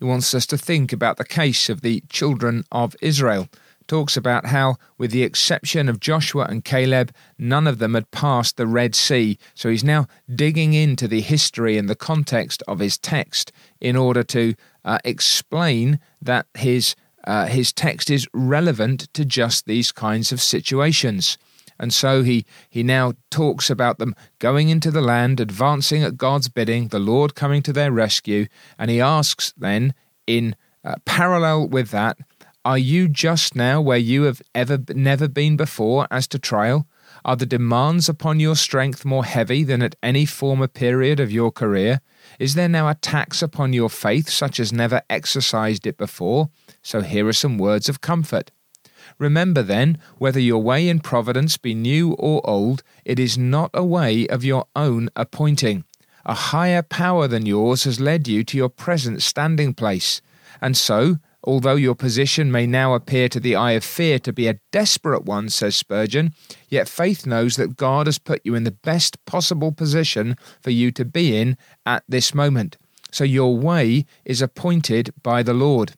He 0.00 0.04
wants 0.04 0.34
us 0.34 0.46
to 0.46 0.58
think 0.58 0.92
about 0.92 1.16
the 1.16 1.24
case 1.24 1.68
of 1.68 1.80
the 1.80 2.02
children 2.08 2.64
of 2.72 2.96
Israel. 3.00 3.46
Talks 3.86 4.16
about 4.16 4.46
how, 4.46 4.78
with 4.98 5.12
the 5.12 5.22
exception 5.22 5.88
of 5.88 6.00
Joshua 6.00 6.46
and 6.50 6.64
Caleb, 6.64 7.12
none 7.38 7.68
of 7.68 7.78
them 7.78 7.94
had 7.94 8.10
passed 8.10 8.56
the 8.56 8.66
Red 8.66 8.96
Sea. 8.96 9.38
So 9.54 9.70
he's 9.70 9.84
now 9.84 10.08
digging 10.34 10.74
into 10.74 11.06
the 11.06 11.20
history 11.20 11.78
and 11.78 11.88
the 11.88 11.94
context 11.94 12.64
of 12.66 12.80
his 12.80 12.98
text 12.98 13.52
in 13.80 13.94
order 13.94 14.24
to 14.24 14.54
uh, 14.84 14.98
explain 15.04 16.00
that 16.20 16.46
his 16.54 16.96
uh, 17.24 17.46
his 17.46 17.72
text 17.72 18.10
is 18.10 18.26
relevant 18.32 19.12
to 19.12 19.24
just 19.24 19.66
these 19.66 19.92
kinds 19.92 20.32
of 20.32 20.40
situations. 20.40 21.38
And 21.78 21.92
so 21.92 22.22
he, 22.22 22.44
he 22.68 22.82
now 22.82 23.14
talks 23.30 23.70
about 23.70 23.98
them 23.98 24.14
going 24.38 24.68
into 24.68 24.90
the 24.90 25.00
land, 25.00 25.40
advancing 25.40 26.02
at 26.02 26.16
God's 26.16 26.48
bidding, 26.48 26.88
the 26.88 26.98
Lord 26.98 27.34
coming 27.34 27.62
to 27.62 27.72
their 27.72 27.92
rescue. 27.92 28.46
And 28.78 28.90
he 28.90 29.00
asks 29.00 29.52
then, 29.56 29.94
in 30.26 30.56
uh, 30.84 30.96
parallel 31.04 31.68
with 31.68 31.90
that, 31.90 32.18
are 32.64 32.78
you 32.78 33.08
just 33.08 33.54
now 33.56 33.80
where 33.80 33.98
you 33.98 34.24
have 34.24 34.42
ever 34.54 34.78
never 34.94 35.28
been 35.28 35.56
before 35.56 36.06
as 36.10 36.26
to 36.28 36.38
trial? 36.38 36.86
Are 37.24 37.36
the 37.36 37.46
demands 37.46 38.08
upon 38.08 38.40
your 38.40 38.56
strength 38.56 39.04
more 39.04 39.24
heavy 39.24 39.64
than 39.64 39.82
at 39.82 39.96
any 40.02 40.26
former 40.26 40.68
period 40.68 41.20
of 41.20 41.32
your 41.32 41.50
career? 41.50 42.00
Is 42.38 42.54
there 42.54 42.68
now 42.68 42.88
a 42.88 42.94
tax 42.94 43.42
upon 43.42 43.72
your 43.72 43.88
faith 43.88 44.28
such 44.28 44.60
as 44.60 44.72
never 44.72 45.02
exercised 45.08 45.86
it 45.86 45.96
before? 45.96 46.50
So 46.82 47.00
here 47.00 47.26
are 47.26 47.32
some 47.32 47.58
words 47.58 47.88
of 47.88 48.00
comfort. 48.00 48.50
Remember 49.18 49.62
then, 49.62 49.98
whether 50.18 50.40
your 50.40 50.62
way 50.62 50.88
in 50.88 51.00
providence 51.00 51.56
be 51.56 51.74
new 51.74 52.12
or 52.14 52.40
old, 52.48 52.82
it 53.04 53.18
is 53.18 53.38
not 53.38 53.70
a 53.72 53.84
way 53.84 54.26
of 54.28 54.44
your 54.44 54.66
own 54.76 55.08
appointing. 55.16 55.84
A 56.26 56.34
higher 56.34 56.82
power 56.82 57.26
than 57.26 57.46
yours 57.46 57.84
has 57.84 58.00
led 58.00 58.28
you 58.28 58.44
to 58.44 58.56
your 58.56 58.68
present 58.68 59.22
standing 59.22 59.72
place. 59.72 60.20
And 60.60 60.76
so, 60.76 61.16
although 61.42 61.76
your 61.76 61.94
position 61.94 62.52
may 62.52 62.66
now 62.66 62.94
appear 62.94 63.28
to 63.30 63.40
the 63.40 63.56
eye 63.56 63.72
of 63.72 63.84
fear 63.84 64.18
to 64.18 64.32
be 64.32 64.46
a 64.46 64.60
desperate 64.70 65.24
one, 65.24 65.48
says 65.48 65.76
Spurgeon, 65.76 66.34
yet 66.68 66.88
faith 66.88 67.26
knows 67.26 67.56
that 67.56 67.76
God 67.76 68.06
has 68.06 68.18
put 68.18 68.42
you 68.44 68.54
in 68.54 68.64
the 68.64 68.70
best 68.70 69.24
possible 69.24 69.72
position 69.72 70.36
for 70.60 70.70
you 70.70 70.90
to 70.92 71.04
be 71.04 71.36
in 71.36 71.56
at 71.86 72.04
this 72.08 72.34
moment. 72.34 72.76
So 73.10 73.24
your 73.24 73.56
way 73.56 74.04
is 74.24 74.42
appointed 74.42 75.14
by 75.22 75.42
the 75.42 75.54
Lord. 75.54 75.94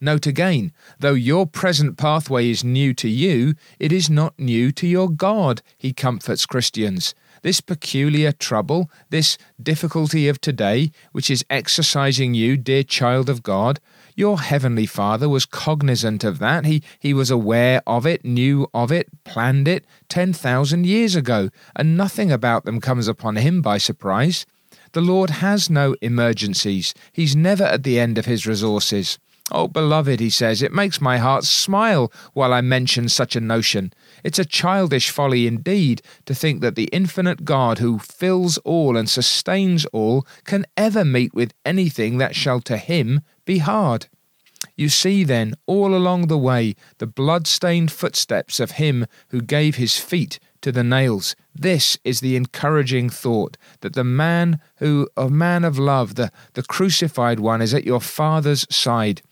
Note 0.00 0.26
again, 0.26 0.72
though 1.00 1.14
your 1.14 1.46
present 1.46 1.96
pathway 1.98 2.50
is 2.50 2.62
new 2.62 2.94
to 2.94 3.08
you, 3.08 3.54
it 3.80 3.92
is 3.92 4.08
not 4.08 4.38
new 4.38 4.70
to 4.72 4.86
your 4.86 5.10
God, 5.10 5.60
he 5.76 5.92
comforts 5.92 6.46
Christians. 6.46 7.14
This 7.42 7.60
peculiar 7.60 8.32
trouble, 8.32 8.90
this 9.10 9.38
difficulty 9.60 10.28
of 10.28 10.40
today, 10.40 10.92
which 11.12 11.30
is 11.30 11.44
exercising 11.50 12.34
you, 12.34 12.56
dear 12.56 12.82
child 12.84 13.28
of 13.28 13.42
God, 13.42 13.80
your 14.14 14.40
heavenly 14.40 14.86
Father 14.86 15.28
was 15.28 15.46
cognizant 15.46 16.24
of 16.24 16.38
that. 16.40 16.64
He, 16.64 16.82
he 16.98 17.14
was 17.14 17.30
aware 17.30 17.82
of 17.86 18.06
it, 18.06 18.24
knew 18.24 18.68
of 18.74 18.90
it, 18.90 19.08
planned 19.24 19.68
it 19.68 19.84
10,000 20.08 20.86
years 20.86 21.14
ago, 21.14 21.50
and 21.76 21.96
nothing 21.96 22.30
about 22.32 22.64
them 22.64 22.80
comes 22.80 23.06
upon 23.06 23.36
him 23.36 23.62
by 23.62 23.78
surprise. 23.78 24.44
The 24.92 25.00
Lord 25.00 25.30
has 25.30 25.68
no 25.68 25.94
emergencies. 26.00 26.94
He's 27.12 27.36
never 27.36 27.64
at 27.64 27.82
the 27.82 28.00
end 28.00 28.18
of 28.18 28.26
his 28.26 28.46
resources. 28.46 29.18
Oh, 29.50 29.66
beloved, 29.66 30.20
he 30.20 30.28
says, 30.28 30.60
it 30.60 30.74
makes 30.74 31.00
my 31.00 31.16
heart 31.16 31.44
smile 31.44 32.12
while 32.34 32.52
I 32.52 32.60
mention 32.60 33.08
such 33.08 33.34
a 33.34 33.40
notion. 33.40 33.94
It's 34.22 34.38
a 34.38 34.44
childish 34.44 35.08
folly 35.08 35.46
indeed 35.46 36.02
to 36.26 36.34
think 36.34 36.60
that 36.60 36.74
the 36.74 36.90
infinite 36.92 37.46
God 37.46 37.78
who 37.78 37.98
fills 37.98 38.58
all 38.58 38.96
and 38.96 39.08
sustains 39.08 39.86
all 39.86 40.26
can 40.44 40.66
ever 40.76 41.04
meet 41.04 41.32
with 41.32 41.54
anything 41.64 42.18
that 42.18 42.36
shall 42.36 42.60
to 42.62 42.76
him 42.76 43.22
be 43.46 43.58
hard. 43.58 44.08
You 44.76 44.88
see, 44.88 45.24
then, 45.24 45.54
all 45.66 45.94
along 45.94 46.26
the 46.26 46.38
way, 46.38 46.74
the 46.98 47.06
blood 47.06 47.46
stained 47.46 47.90
footsteps 47.90 48.60
of 48.60 48.72
him 48.72 49.06
who 49.28 49.40
gave 49.40 49.76
his 49.76 49.96
feet 49.96 50.38
to 50.60 50.72
the 50.72 50.84
nails. 50.84 51.34
This 51.54 51.96
is 52.04 52.20
the 52.20 52.36
encouraging 52.36 53.08
thought 53.08 53.56
that 53.80 53.94
the 53.94 54.04
man 54.04 54.60
who, 54.76 55.08
a 55.16 55.30
man 55.30 55.64
of 55.64 55.78
love, 55.78 56.16
the, 56.16 56.30
the 56.52 56.64
crucified 56.64 57.40
one, 57.40 57.62
is 57.62 57.72
at 57.72 57.84
your 57.84 58.00
Father's 58.00 58.66
side 58.68 59.22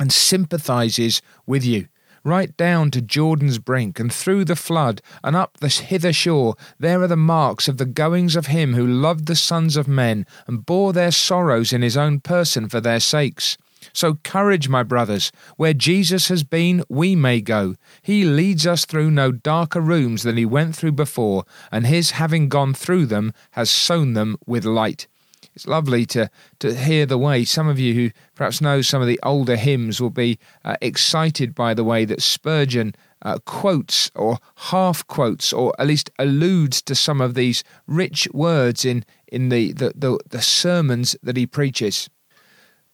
and 0.00 0.10
sympathizes 0.10 1.20
with 1.46 1.64
you. 1.64 1.86
Right 2.24 2.54
down 2.56 2.90
to 2.90 3.00
Jordan's 3.00 3.58
brink, 3.58 4.00
and 4.00 4.12
through 4.12 4.46
the 4.46 4.56
flood, 4.56 5.00
and 5.22 5.36
up 5.36 5.58
the 5.58 5.68
hither 5.68 6.12
shore, 6.12 6.56
there 6.78 7.00
are 7.02 7.06
the 7.06 7.16
marks 7.16 7.68
of 7.68 7.76
the 7.76 7.86
goings 7.86 8.34
of 8.34 8.46
him 8.46 8.74
who 8.74 8.86
loved 8.86 9.26
the 9.26 9.36
sons 9.36 9.76
of 9.76 9.86
men, 9.86 10.26
and 10.46 10.66
bore 10.66 10.92
their 10.92 11.10
sorrows 11.10 11.72
in 11.72 11.82
his 11.82 11.96
own 11.96 12.20
person 12.20 12.68
for 12.68 12.80
their 12.80 13.00
sakes. 13.00 13.56
So 13.92 14.14
courage, 14.14 14.68
my 14.68 14.82
brothers, 14.82 15.32
where 15.56 15.72
Jesus 15.72 16.28
has 16.28 16.44
been, 16.44 16.82
we 16.88 17.14
may 17.14 17.40
go. 17.40 17.76
He 18.02 18.24
leads 18.24 18.66
us 18.66 18.84
through 18.84 19.10
no 19.10 19.32
darker 19.32 19.80
rooms 19.80 20.22
than 20.22 20.36
he 20.36 20.44
went 20.44 20.76
through 20.76 20.92
before, 20.92 21.44
and 21.70 21.86
his 21.86 22.12
having 22.12 22.48
gone 22.48 22.74
through 22.74 23.06
them 23.06 23.32
has 23.52 23.70
sown 23.70 24.12
them 24.12 24.36
with 24.46 24.64
light 24.64 25.08
it's 25.60 25.66
lovely 25.66 26.06
to 26.06 26.30
to 26.58 26.74
hear 26.74 27.04
the 27.04 27.18
way 27.18 27.44
some 27.44 27.68
of 27.68 27.78
you 27.78 27.92
who 27.92 28.10
perhaps 28.34 28.62
know 28.62 28.80
some 28.80 29.02
of 29.02 29.06
the 29.06 29.20
older 29.22 29.56
hymns 29.56 30.00
will 30.00 30.08
be 30.08 30.38
uh, 30.64 30.74
excited 30.80 31.54
by 31.54 31.74
the 31.74 31.84
way 31.84 32.06
that 32.06 32.22
Spurgeon 32.22 32.94
uh, 33.20 33.36
quotes 33.44 34.10
or 34.14 34.38
half 34.56 35.06
quotes 35.06 35.52
or 35.52 35.74
at 35.78 35.86
least 35.86 36.08
alludes 36.18 36.80
to 36.80 36.94
some 36.94 37.20
of 37.20 37.34
these 37.34 37.62
rich 37.86 38.26
words 38.32 38.86
in 38.86 39.04
in 39.26 39.50
the, 39.50 39.72
the, 39.74 39.92
the, 39.94 40.18
the 40.30 40.40
sermons 40.40 41.14
that 41.22 41.36
he 41.36 41.46
preaches. 41.46 42.08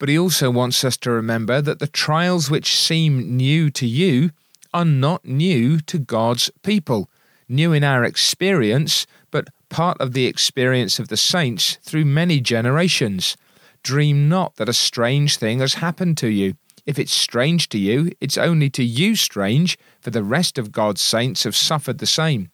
But 0.01 0.09
he 0.09 0.19
also 0.19 0.51
wants 0.51 0.83
us 0.83 0.97
to 0.99 1.11
remember 1.13 1.63
that 1.63 1.79
the 1.79 1.87
trials 1.87 2.51
which 2.51 2.77
seem 2.77 3.37
new 3.37 3.71
to 3.71 3.87
you 3.87 4.33
are 4.75 4.85
not 4.85 5.25
new 5.25 5.79
to 5.83 6.01
God's 6.01 6.51
people. 6.65 7.09
New 7.49 7.73
in 7.73 7.85
our 7.85 8.03
experience, 8.03 9.07
but 9.31 9.47
part 9.77 10.01
of 10.01 10.15
the 10.15 10.25
experience 10.25 10.99
of 10.99 11.09
the 11.09 11.19
saints 11.19 11.77
through 11.83 12.03
many 12.03 12.41
generations. 12.41 13.37
Dream 13.83 14.27
not 14.27 14.57
that 14.57 14.71
a 14.71 14.73
strange 14.73 15.37
thing 15.37 15.59
has 15.59 15.75
happened 15.75 16.17
to 16.17 16.29
you. 16.29 16.55
If 16.87 16.99
it's 16.99 17.13
strange 17.13 17.69
to 17.69 17.79
you, 17.79 18.11
it's 18.19 18.39
only 18.39 18.71
to 18.71 18.83
you 18.83 19.15
strange, 19.17 19.79
for 20.01 20.09
the 20.09 20.23
rest 20.23 20.57
of 20.57 20.73
God's 20.73 21.03
saints 21.03 21.45
have 21.45 21.55
suffered 21.55 21.99
the 21.99 22.07
same. 22.07 22.51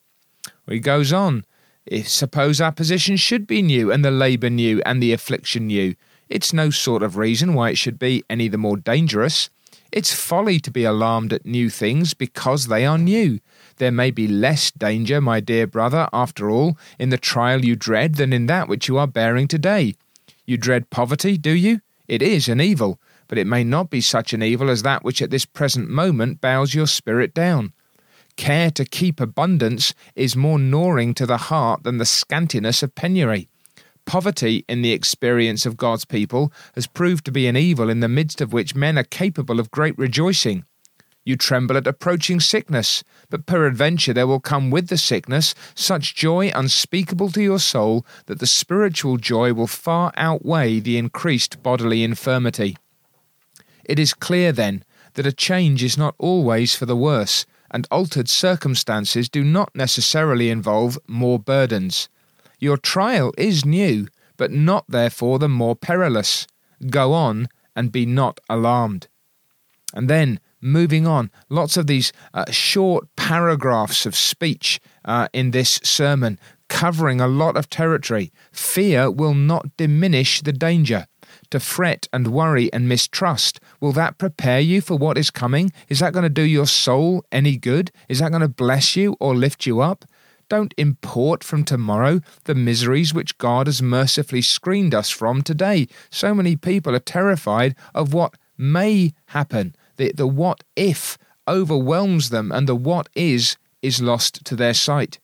He 0.68 0.80
goes 0.80 1.12
on. 1.12 1.44
If 1.86 2.08
suppose 2.08 2.60
our 2.60 2.72
position 2.72 3.16
should 3.16 3.46
be 3.46 3.62
new, 3.62 3.92
and 3.92 4.04
the 4.04 4.10
labour 4.10 4.50
new, 4.50 4.82
and 4.84 5.00
the 5.00 5.12
affliction 5.12 5.68
new, 5.68 5.94
it's 6.28 6.52
no 6.52 6.70
sort 6.70 7.04
of 7.04 7.16
reason 7.16 7.54
why 7.54 7.70
it 7.70 7.78
should 7.78 8.00
be 8.00 8.24
any 8.28 8.48
the 8.48 8.58
more 8.58 8.76
dangerous. 8.76 9.48
It's 9.92 10.12
folly 10.12 10.58
to 10.58 10.72
be 10.72 10.82
alarmed 10.82 11.32
at 11.32 11.46
new 11.46 11.70
things 11.70 12.14
because 12.14 12.66
they 12.66 12.84
are 12.84 12.98
new. 12.98 13.38
There 13.82 13.90
may 13.90 14.12
be 14.12 14.28
less 14.28 14.70
danger, 14.70 15.20
my 15.20 15.40
dear 15.40 15.66
brother, 15.66 16.08
after 16.12 16.48
all, 16.48 16.78
in 17.00 17.08
the 17.08 17.18
trial 17.18 17.64
you 17.64 17.74
dread 17.74 18.14
than 18.14 18.32
in 18.32 18.46
that 18.46 18.68
which 18.68 18.86
you 18.86 18.96
are 18.96 19.08
bearing 19.08 19.48
today. 19.48 19.96
You 20.46 20.56
dread 20.56 20.88
poverty, 20.90 21.36
do 21.36 21.50
you? 21.50 21.80
It 22.06 22.22
is 22.22 22.46
an 22.46 22.60
evil, 22.60 23.00
but 23.26 23.38
it 23.38 23.46
may 23.48 23.64
not 23.64 23.90
be 23.90 24.00
such 24.00 24.32
an 24.32 24.40
evil 24.40 24.70
as 24.70 24.84
that 24.84 25.02
which 25.02 25.20
at 25.20 25.30
this 25.30 25.44
present 25.44 25.90
moment 25.90 26.40
bows 26.40 26.76
your 26.76 26.86
spirit 26.86 27.34
down. 27.34 27.72
Care 28.36 28.70
to 28.70 28.84
keep 28.84 29.18
abundance 29.18 29.94
is 30.14 30.36
more 30.36 30.60
gnawing 30.60 31.12
to 31.14 31.26
the 31.26 31.48
heart 31.48 31.82
than 31.82 31.98
the 31.98 32.04
scantiness 32.04 32.84
of 32.84 32.94
penury. 32.94 33.48
Poverty, 34.04 34.64
in 34.68 34.82
the 34.82 34.92
experience 34.92 35.66
of 35.66 35.76
God's 35.76 36.04
people, 36.04 36.52
has 36.76 36.86
proved 36.86 37.24
to 37.24 37.32
be 37.32 37.48
an 37.48 37.56
evil 37.56 37.90
in 37.90 37.98
the 37.98 38.08
midst 38.08 38.40
of 38.40 38.52
which 38.52 38.76
men 38.76 38.96
are 38.96 39.02
capable 39.02 39.58
of 39.58 39.72
great 39.72 39.98
rejoicing. 39.98 40.64
You 41.24 41.36
tremble 41.36 41.76
at 41.76 41.86
approaching 41.86 42.40
sickness, 42.40 43.04
but 43.30 43.46
peradventure 43.46 44.12
there 44.12 44.26
will 44.26 44.40
come 44.40 44.70
with 44.70 44.88
the 44.88 44.98
sickness 44.98 45.54
such 45.74 46.16
joy 46.16 46.50
unspeakable 46.52 47.30
to 47.30 47.42
your 47.42 47.60
soul 47.60 48.04
that 48.26 48.40
the 48.40 48.46
spiritual 48.46 49.18
joy 49.18 49.52
will 49.52 49.68
far 49.68 50.12
outweigh 50.16 50.80
the 50.80 50.98
increased 50.98 51.62
bodily 51.62 52.02
infirmity. 52.02 52.76
It 53.84 53.98
is 53.98 54.14
clear, 54.14 54.50
then, 54.50 54.84
that 55.14 55.26
a 55.26 55.32
change 55.32 55.84
is 55.84 55.96
not 55.96 56.14
always 56.18 56.74
for 56.74 56.86
the 56.86 56.96
worse, 56.96 57.46
and 57.70 57.86
altered 57.90 58.28
circumstances 58.28 59.28
do 59.28 59.44
not 59.44 59.70
necessarily 59.74 60.50
involve 60.50 60.98
more 61.06 61.38
burdens. 61.38 62.08
Your 62.58 62.76
trial 62.76 63.32
is 63.38 63.64
new, 63.64 64.08
but 64.36 64.50
not 64.50 64.84
therefore 64.88 65.38
the 65.38 65.48
more 65.48 65.76
perilous. 65.76 66.46
Go 66.90 67.12
on 67.12 67.48
and 67.76 67.92
be 67.92 68.06
not 68.06 68.40
alarmed. 68.48 69.08
And 69.94 70.08
then 70.08 70.40
moving 70.62 71.06
on. 71.06 71.30
Lots 71.50 71.76
of 71.76 71.86
these 71.86 72.12
uh, 72.32 72.50
short 72.50 73.08
paragraphs 73.16 74.06
of 74.06 74.16
speech 74.16 74.80
uh, 75.04 75.28
in 75.32 75.50
this 75.50 75.80
sermon 75.82 76.38
covering 76.68 77.20
a 77.20 77.28
lot 77.28 77.54
of 77.54 77.68
territory. 77.68 78.32
Fear 78.50 79.10
will 79.10 79.34
not 79.34 79.76
diminish 79.76 80.40
the 80.40 80.54
danger. 80.54 81.06
To 81.50 81.60
fret 81.60 82.08
and 82.14 82.28
worry 82.28 82.72
and 82.72 82.88
mistrust, 82.88 83.60
will 83.78 83.92
that 83.92 84.16
prepare 84.16 84.60
you 84.60 84.80
for 84.80 84.96
what 84.96 85.18
is 85.18 85.30
coming? 85.30 85.70
Is 85.90 85.98
that 85.98 86.14
going 86.14 86.22
to 86.22 86.30
do 86.30 86.42
your 86.42 86.66
soul 86.66 87.24
any 87.30 87.58
good? 87.58 87.90
Is 88.08 88.20
that 88.20 88.30
going 88.30 88.40
to 88.40 88.48
bless 88.48 88.96
you 88.96 89.16
or 89.20 89.34
lift 89.34 89.66
you 89.66 89.80
up? 89.80 90.06
Don't 90.48 90.74
import 90.78 91.44
from 91.44 91.64
tomorrow 91.64 92.20
the 92.44 92.54
miseries 92.54 93.12
which 93.12 93.38
God 93.38 93.66
has 93.66 93.82
mercifully 93.82 94.42
screened 94.42 94.94
us 94.94 95.10
from 95.10 95.42
today. 95.42 95.88
So 96.10 96.34
many 96.34 96.56
people 96.56 96.94
are 96.94 97.00
terrified 97.00 97.74
of 97.94 98.14
what 98.14 98.34
may 98.56 99.12
happen 99.26 99.74
the, 99.96 100.12
the 100.12 100.26
what 100.26 100.64
if 100.76 101.18
overwhelms 101.48 102.30
them, 102.30 102.52
and 102.52 102.68
the 102.68 102.76
what 102.76 103.08
is 103.14 103.56
is 103.80 104.00
lost 104.00 104.44
to 104.44 104.56
their 104.56 104.74
sight. 104.74 105.18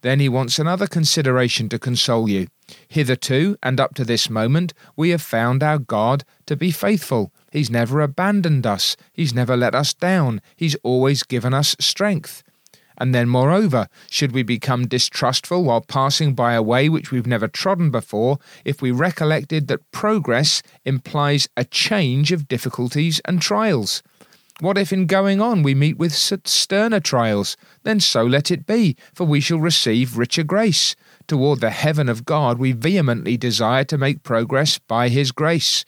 Then 0.00 0.18
he 0.18 0.28
wants 0.28 0.58
another 0.58 0.86
consideration 0.86 1.68
to 1.68 1.78
console 1.78 2.28
you. 2.28 2.48
Hitherto, 2.88 3.56
and 3.62 3.78
up 3.78 3.94
to 3.94 4.04
this 4.04 4.28
moment, 4.28 4.72
we 4.96 5.10
have 5.10 5.22
found 5.22 5.62
our 5.62 5.78
God 5.78 6.24
to 6.46 6.56
be 6.56 6.70
faithful. 6.70 7.32
He's 7.52 7.70
never 7.70 8.00
abandoned 8.00 8.66
us, 8.66 8.96
He's 9.12 9.34
never 9.34 9.56
let 9.56 9.74
us 9.74 9.94
down, 9.94 10.40
He's 10.56 10.74
always 10.82 11.22
given 11.22 11.54
us 11.54 11.76
strength. 11.78 12.42
And 12.98 13.14
then, 13.14 13.28
moreover, 13.28 13.88
should 14.10 14.32
we 14.32 14.42
become 14.42 14.86
distrustful 14.86 15.64
while 15.64 15.80
passing 15.80 16.34
by 16.34 16.54
a 16.54 16.62
way 16.62 16.88
which 16.88 17.10
we've 17.10 17.26
never 17.26 17.48
trodden 17.48 17.90
before, 17.90 18.38
if 18.64 18.82
we 18.82 18.90
recollected 18.90 19.68
that 19.68 19.90
progress 19.90 20.62
implies 20.84 21.48
a 21.56 21.64
change 21.64 22.32
of 22.32 22.48
difficulties 22.48 23.20
and 23.24 23.40
trials? 23.40 24.02
What 24.60 24.78
if 24.78 24.92
in 24.92 25.06
going 25.06 25.40
on 25.40 25.64
we 25.64 25.74
meet 25.74 25.98
with 25.98 26.14
such 26.14 26.46
sterner 26.46 27.00
trials? 27.00 27.56
Then 27.82 27.98
so 27.98 28.24
let 28.24 28.50
it 28.50 28.66
be, 28.66 28.96
for 29.12 29.24
we 29.24 29.40
shall 29.40 29.58
receive 29.58 30.16
richer 30.16 30.44
grace. 30.44 30.94
Toward 31.26 31.60
the 31.60 31.70
heaven 31.70 32.08
of 32.08 32.24
God 32.24 32.58
we 32.58 32.72
vehemently 32.72 33.36
desire 33.36 33.84
to 33.84 33.98
make 33.98 34.22
progress 34.22 34.78
by 34.78 35.08
His 35.08 35.32
grace. 35.32 35.84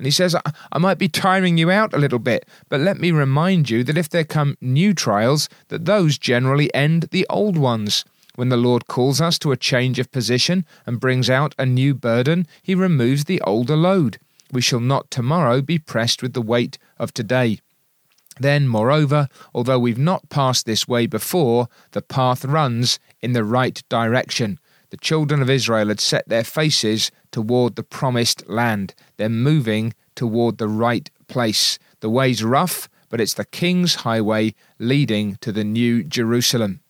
And 0.00 0.06
he 0.06 0.10
says, 0.12 0.34
I 0.72 0.78
might 0.78 0.96
be 0.96 1.10
tiring 1.10 1.58
you 1.58 1.70
out 1.70 1.92
a 1.92 1.98
little 1.98 2.18
bit, 2.18 2.48
but 2.70 2.80
let 2.80 2.98
me 2.98 3.12
remind 3.12 3.68
you 3.68 3.84
that 3.84 3.98
if 3.98 4.08
there 4.08 4.24
come 4.24 4.56
new 4.58 4.94
trials, 4.94 5.46
that 5.68 5.84
those 5.84 6.16
generally 6.16 6.72
end 6.72 7.08
the 7.10 7.26
old 7.28 7.58
ones. 7.58 8.06
When 8.34 8.48
the 8.48 8.56
Lord 8.56 8.86
calls 8.86 9.20
us 9.20 9.38
to 9.40 9.52
a 9.52 9.58
change 9.58 9.98
of 9.98 10.10
position 10.10 10.64
and 10.86 10.98
brings 10.98 11.28
out 11.28 11.54
a 11.58 11.66
new 11.66 11.94
burden, 11.94 12.46
he 12.62 12.74
removes 12.74 13.26
the 13.26 13.42
older 13.42 13.76
load. 13.76 14.16
We 14.50 14.62
shall 14.62 14.80
not 14.80 15.10
tomorrow 15.10 15.60
be 15.60 15.78
pressed 15.78 16.22
with 16.22 16.32
the 16.32 16.40
weight 16.40 16.78
of 16.98 17.12
today. 17.12 17.60
Then, 18.38 18.68
moreover, 18.68 19.28
although 19.54 19.78
we've 19.78 19.98
not 19.98 20.30
passed 20.30 20.64
this 20.64 20.88
way 20.88 21.08
before, 21.08 21.68
the 21.90 22.00
path 22.00 22.42
runs 22.46 22.98
in 23.20 23.34
the 23.34 23.44
right 23.44 23.82
direction. 23.90 24.58
The 24.88 24.96
children 24.96 25.42
of 25.42 25.50
Israel 25.50 25.88
had 25.88 26.00
set 26.00 26.28
their 26.28 26.42
faces 26.42 27.12
toward 27.30 27.76
the 27.76 27.84
promised 27.84 28.48
land. 28.48 28.94
They're 29.20 29.28
moving 29.28 29.92
toward 30.14 30.56
the 30.56 30.66
right 30.66 31.10
place. 31.28 31.78
The 32.00 32.08
way's 32.08 32.42
rough, 32.42 32.88
but 33.10 33.20
it's 33.20 33.34
the 33.34 33.44
king's 33.44 33.96
highway 33.96 34.54
leading 34.78 35.36
to 35.42 35.52
the 35.52 35.62
new 35.62 36.02
Jerusalem. 36.02 36.80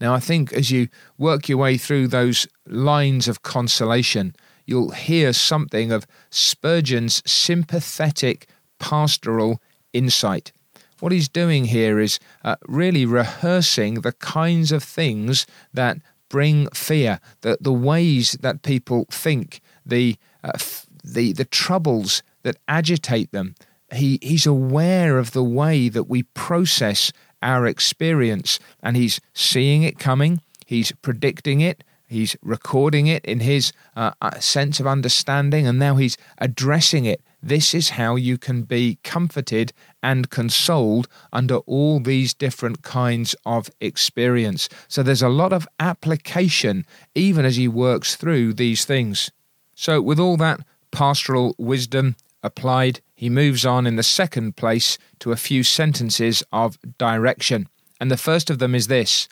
Now, 0.00 0.14
I 0.14 0.18
think 0.18 0.52
as 0.52 0.72
you 0.72 0.88
work 1.18 1.48
your 1.48 1.58
way 1.58 1.78
through 1.78 2.08
those 2.08 2.48
lines 2.66 3.28
of 3.28 3.42
consolation, 3.42 4.34
you'll 4.66 4.90
hear 4.90 5.32
something 5.32 5.92
of 5.92 6.08
Spurgeon's 6.30 7.22
sympathetic 7.24 8.48
pastoral 8.80 9.62
insight. 9.92 10.50
What 10.98 11.12
he's 11.12 11.28
doing 11.28 11.66
here 11.66 12.00
is 12.00 12.18
uh, 12.42 12.56
really 12.66 13.06
rehearsing 13.06 14.00
the 14.00 14.14
kinds 14.14 14.72
of 14.72 14.82
things 14.82 15.46
that 15.72 15.98
bring 16.28 16.68
fear, 16.70 17.20
the, 17.42 17.58
the 17.60 17.72
ways 17.72 18.32
that 18.40 18.62
people 18.62 19.06
think, 19.08 19.60
the, 19.86 20.16
uh, 20.42 20.58
the, 21.04 21.32
the 21.32 21.44
troubles 21.44 22.22
that 22.42 22.56
agitate 22.68 23.32
them. 23.32 23.54
He, 23.92 24.18
he's 24.22 24.46
aware 24.46 25.18
of 25.18 25.32
the 25.32 25.44
way 25.44 25.88
that 25.88 26.04
we 26.04 26.22
process 26.22 27.12
our 27.42 27.66
experience, 27.66 28.58
and 28.82 28.96
he's 28.96 29.20
seeing 29.34 29.82
it 29.82 29.98
coming, 29.98 30.40
he's 30.64 30.92
predicting 31.02 31.60
it, 31.60 31.84
he's 32.06 32.36
recording 32.42 33.06
it 33.06 33.24
in 33.24 33.40
his 33.40 33.72
uh, 33.96 34.12
uh, 34.22 34.38
sense 34.38 34.78
of 34.80 34.86
understanding, 34.86 35.66
and 35.66 35.78
now 35.78 35.96
he's 35.96 36.16
addressing 36.38 37.04
it. 37.04 37.20
This 37.42 37.74
is 37.74 37.90
how 37.90 38.14
you 38.14 38.38
can 38.38 38.62
be 38.62 38.98
comforted 39.02 39.72
and 40.02 40.30
consoled 40.30 41.08
under 41.32 41.56
all 41.56 41.98
these 41.98 42.32
different 42.32 42.82
kinds 42.82 43.34
of 43.44 43.68
experience. 43.80 44.68
So 44.86 45.02
there's 45.02 45.22
a 45.22 45.28
lot 45.28 45.52
of 45.52 45.66
application 45.80 46.86
even 47.16 47.44
as 47.44 47.56
he 47.56 47.66
works 47.66 48.14
through 48.14 48.54
these 48.54 48.84
things. 48.84 49.32
So, 49.74 50.00
with 50.00 50.20
all 50.20 50.36
that 50.36 50.60
pastoral 50.92 51.54
wisdom 51.58 52.14
applied, 52.42 53.00
he 53.14 53.30
moves 53.30 53.64
on 53.64 53.86
in 53.86 53.96
the 53.96 54.02
second 54.02 54.56
place 54.56 54.98
to 55.20 55.32
a 55.32 55.36
few 55.36 55.62
sentences 55.62 56.42
of 56.52 56.78
direction. 56.98 57.68
And 58.00 58.10
the 58.10 58.16
first 58.16 58.50
of 58.50 58.58
them 58.58 58.74
is 58.74 58.86
this 58.86 59.28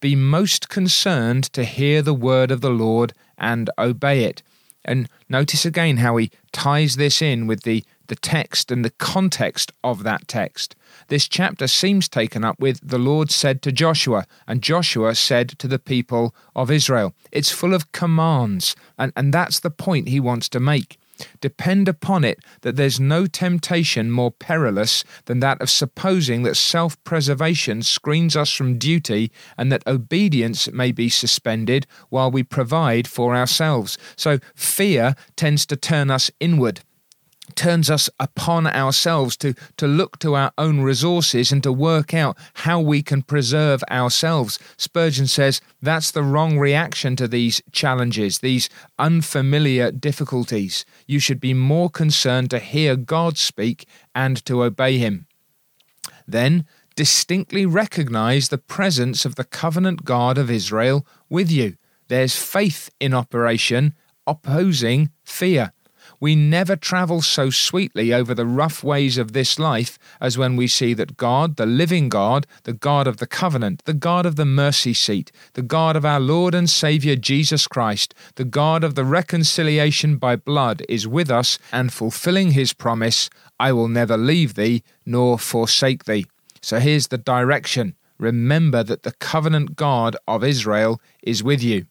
Be 0.00 0.16
most 0.16 0.68
concerned 0.68 1.44
to 1.52 1.64
hear 1.64 2.02
the 2.02 2.14
word 2.14 2.50
of 2.50 2.60
the 2.60 2.70
Lord 2.70 3.12
and 3.38 3.70
obey 3.78 4.24
it. 4.24 4.42
And 4.84 5.08
notice 5.28 5.64
again 5.64 5.98
how 5.98 6.16
he 6.16 6.30
ties 6.52 6.96
this 6.96 7.22
in 7.22 7.46
with 7.46 7.62
the, 7.62 7.84
the 8.08 8.16
text 8.16 8.70
and 8.70 8.84
the 8.84 8.90
context 8.90 9.72
of 9.82 10.02
that 10.02 10.28
text. 10.28 10.76
This 11.08 11.26
chapter 11.26 11.66
seems 11.66 12.08
taken 12.08 12.44
up 12.44 12.60
with 12.60 12.80
the 12.82 12.98
Lord 12.98 13.30
said 13.30 13.62
to 13.62 13.72
Joshua, 13.72 14.26
and 14.46 14.62
Joshua 14.62 15.14
said 15.14 15.50
to 15.58 15.68
the 15.68 15.78
people 15.78 16.34
of 16.54 16.70
Israel. 16.70 17.14
It's 17.32 17.50
full 17.50 17.74
of 17.74 17.92
commands, 17.92 18.76
and, 18.98 19.12
and 19.16 19.32
that's 19.32 19.60
the 19.60 19.70
point 19.70 20.08
he 20.08 20.20
wants 20.20 20.48
to 20.50 20.60
make. 20.60 20.98
Depend 21.40 21.88
upon 21.88 22.24
it 22.24 22.38
that 22.62 22.76
there's 22.76 22.98
no 22.98 23.26
temptation 23.26 24.10
more 24.10 24.30
perilous 24.30 25.04
than 25.26 25.40
that 25.40 25.60
of 25.60 25.70
supposing 25.70 26.42
that 26.42 26.56
self 26.56 27.02
preservation 27.04 27.82
screens 27.82 28.36
us 28.36 28.52
from 28.52 28.78
duty 28.78 29.30
and 29.56 29.70
that 29.70 29.86
obedience 29.86 30.70
may 30.72 30.92
be 30.92 31.08
suspended 31.08 31.86
while 32.08 32.30
we 32.30 32.42
provide 32.42 33.06
for 33.06 33.36
ourselves. 33.36 33.98
So 34.16 34.38
fear 34.54 35.14
tends 35.36 35.66
to 35.66 35.76
turn 35.76 36.10
us 36.10 36.30
inward 36.40 36.80
turns 37.54 37.90
us 37.90 38.08
upon 38.18 38.66
ourselves 38.66 39.36
to, 39.36 39.54
to 39.76 39.86
look 39.86 40.18
to 40.18 40.34
our 40.34 40.52
own 40.58 40.80
resources 40.80 41.52
and 41.52 41.62
to 41.62 41.72
work 41.72 42.14
out 42.14 42.36
how 42.54 42.80
we 42.80 43.02
can 43.02 43.22
preserve 43.22 43.82
ourselves. 43.90 44.58
Spurgeon 44.76 45.26
says 45.26 45.60
that's 45.82 46.10
the 46.10 46.22
wrong 46.22 46.58
reaction 46.58 47.16
to 47.16 47.28
these 47.28 47.62
challenges, 47.70 48.38
these 48.38 48.68
unfamiliar 48.98 49.90
difficulties. 49.90 50.84
You 51.06 51.18
should 51.18 51.40
be 51.40 51.54
more 51.54 51.90
concerned 51.90 52.50
to 52.50 52.58
hear 52.58 52.96
God 52.96 53.36
speak 53.36 53.86
and 54.14 54.42
to 54.46 54.62
obey 54.62 54.98
Him. 54.98 55.26
Then, 56.26 56.64
distinctly 56.96 57.66
recognize 57.66 58.48
the 58.48 58.58
presence 58.58 59.24
of 59.24 59.34
the 59.34 59.44
covenant 59.44 60.04
God 60.04 60.38
of 60.38 60.50
Israel 60.50 61.06
with 61.28 61.50
you. 61.50 61.76
There's 62.08 62.36
faith 62.36 62.90
in 63.00 63.12
operation, 63.12 63.94
opposing 64.26 65.10
fear. 65.24 65.72
We 66.24 66.36
never 66.36 66.74
travel 66.74 67.20
so 67.20 67.50
sweetly 67.50 68.10
over 68.14 68.34
the 68.34 68.46
rough 68.46 68.82
ways 68.82 69.18
of 69.18 69.34
this 69.34 69.58
life 69.58 69.98
as 70.22 70.38
when 70.38 70.56
we 70.56 70.66
see 70.66 70.94
that 70.94 71.18
God, 71.18 71.56
the 71.56 71.66
living 71.66 72.08
God, 72.08 72.46
the 72.62 72.72
God 72.72 73.06
of 73.06 73.18
the 73.18 73.26
covenant, 73.26 73.84
the 73.84 73.92
God 73.92 74.24
of 74.24 74.36
the 74.36 74.46
mercy 74.46 74.94
seat, 74.94 75.30
the 75.52 75.60
God 75.60 75.96
of 75.96 76.06
our 76.06 76.20
Lord 76.20 76.54
and 76.54 76.70
Saviour 76.70 77.14
Jesus 77.14 77.66
Christ, 77.66 78.14
the 78.36 78.46
God 78.46 78.84
of 78.84 78.94
the 78.94 79.04
reconciliation 79.04 80.16
by 80.16 80.34
blood, 80.34 80.82
is 80.88 81.06
with 81.06 81.30
us 81.30 81.58
and 81.70 81.92
fulfilling 81.92 82.52
his 82.52 82.72
promise 82.72 83.28
I 83.60 83.72
will 83.72 83.88
never 83.88 84.16
leave 84.16 84.54
thee 84.54 84.82
nor 85.04 85.38
forsake 85.38 86.04
thee. 86.04 86.24
So 86.62 86.78
here's 86.78 87.08
the 87.08 87.18
direction. 87.18 87.96
Remember 88.16 88.82
that 88.82 89.02
the 89.02 89.12
covenant 89.12 89.76
God 89.76 90.16
of 90.26 90.42
Israel 90.42 91.02
is 91.22 91.42
with 91.42 91.62
you. 91.62 91.84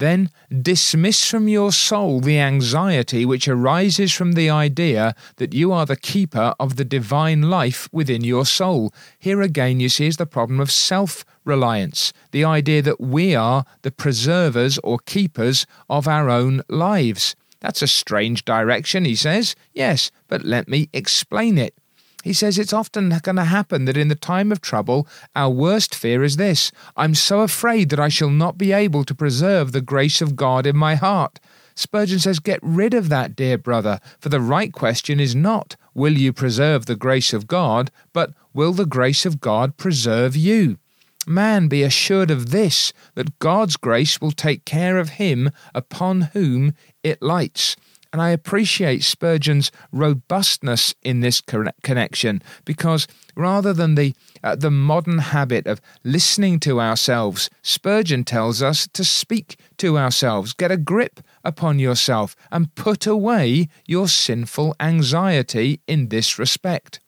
Then 0.00 0.30
dismiss 0.62 1.28
from 1.28 1.46
your 1.46 1.72
soul 1.72 2.20
the 2.20 2.38
anxiety 2.38 3.26
which 3.26 3.46
arises 3.46 4.10
from 4.12 4.32
the 4.32 4.48
idea 4.48 5.14
that 5.36 5.52
you 5.52 5.72
are 5.72 5.84
the 5.84 5.94
keeper 5.94 6.54
of 6.58 6.76
the 6.76 6.86
divine 6.86 7.42
life 7.42 7.86
within 7.92 8.24
your 8.24 8.46
soul. 8.46 8.94
Here 9.18 9.42
again, 9.42 9.78
you 9.78 9.90
see, 9.90 10.06
is 10.06 10.16
the 10.16 10.24
problem 10.24 10.58
of 10.58 10.70
self 10.70 11.26
reliance, 11.44 12.14
the 12.30 12.46
idea 12.46 12.80
that 12.80 12.98
we 12.98 13.34
are 13.34 13.66
the 13.82 13.90
preservers 13.90 14.78
or 14.78 14.98
keepers 15.04 15.66
of 15.90 16.08
our 16.08 16.30
own 16.30 16.62
lives. 16.70 17.36
That's 17.60 17.82
a 17.82 17.86
strange 17.86 18.46
direction, 18.46 19.04
he 19.04 19.14
says. 19.14 19.54
Yes, 19.74 20.10
but 20.28 20.44
let 20.46 20.66
me 20.66 20.88
explain 20.94 21.58
it. 21.58 21.74
He 22.22 22.32
says 22.32 22.58
it's 22.58 22.72
often 22.72 23.08
going 23.22 23.36
to 23.36 23.44
happen 23.44 23.86
that 23.86 23.96
in 23.96 24.08
the 24.08 24.14
time 24.14 24.52
of 24.52 24.60
trouble, 24.60 25.08
our 25.34 25.50
worst 25.50 25.94
fear 25.94 26.22
is 26.22 26.36
this 26.36 26.70
I'm 26.96 27.14
so 27.14 27.40
afraid 27.40 27.88
that 27.90 28.00
I 28.00 28.08
shall 28.08 28.30
not 28.30 28.58
be 28.58 28.72
able 28.72 29.04
to 29.04 29.14
preserve 29.14 29.72
the 29.72 29.80
grace 29.80 30.20
of 30.20 30.36
God 30.36 30.66
in 30.66 30.76
my 30.76 30.96
heart. 30.96 31.40
Spurgeon 31.74 32.18
says, 32.18 32.40
Get 32.40 32.60
rid 32.62 32.92
of 32.92 33.08
that, 33.08 33.34
dear 33.34 33.56
brother, 33.56 34.00
for 34.18 34.28
the 34.28 34.40
right 34.40 34.72
question 34.72 35.18
is 35.18 35.34
not, 35.34 35.76
Will 35.94 36.18
you 36.18 36.32
preserve 36.32 36.86
the 36.86 36.96
grace 36.96 37.32
of 37.32 37.46
God, 37.46 37.90
but 38.12 38.34
will 38.52 38.72
the 38.72 38.86
grace 38.86 39.24
of 39.24 39.40
God 39.40 39.76
preserve 39.76 40.36
you? 40.36 40.78
Man, 41.26 41.68
be 41.68 41.82
assured 41.82 42.30
of 42.30 42.50
this, 42.50 42.92
that 43.14 43.38
God's 43.38 43.76
grace 43.76 44.20
will 44.20 44.30
take 44.30 44.64
care 44.64 44.98
of 44.98 45.10
him 45.10 45.50
upon 45.74 46.22
whom 46.32 46.74
it 47.02 47.22
lights. 47.22 47.76
And 48.12 48.20
I 48.20 48.30
appreciate 48.30 49.04
Spurgeon's 49.04 49.70
robustness 49.92 50.94
in 51.02 51.20
this 51.20 51.40
connection 51.40 52.42
because 52.64 53.06
rather 53.36 53.72
than 53.72 53.94
the, 53.94 54.14
uh, 54.42 54.56
the 54.56 54.70
modern 54.70 55.18
habit 55.18 55.68
of 55.68 55.80
listening 56.02 56.58
to 56.60 56.80
ourselves, 56.80 57.50
Spurgeon 57.62 58.24
tells 58.24 58.62
us 58.62 58.88
to 58.94 59.04
speak 59.04 59.56
to 59.78 59.96
ourselves, 59.96 60.52
get 60.52 60.72
a 60.72 60.76
grip 60.76 61.20
upon 61.44 61.78
yourself, 61.78 62.34
and 62.50 62.74
put 62.74 63.06
away 63.06 63.68
your 63.86 64.08
sinful 64.08 64.74
anxiety 64.80 65.80
in 65.86 66.08
this 66.08 66.36
respect. 66.36 66.98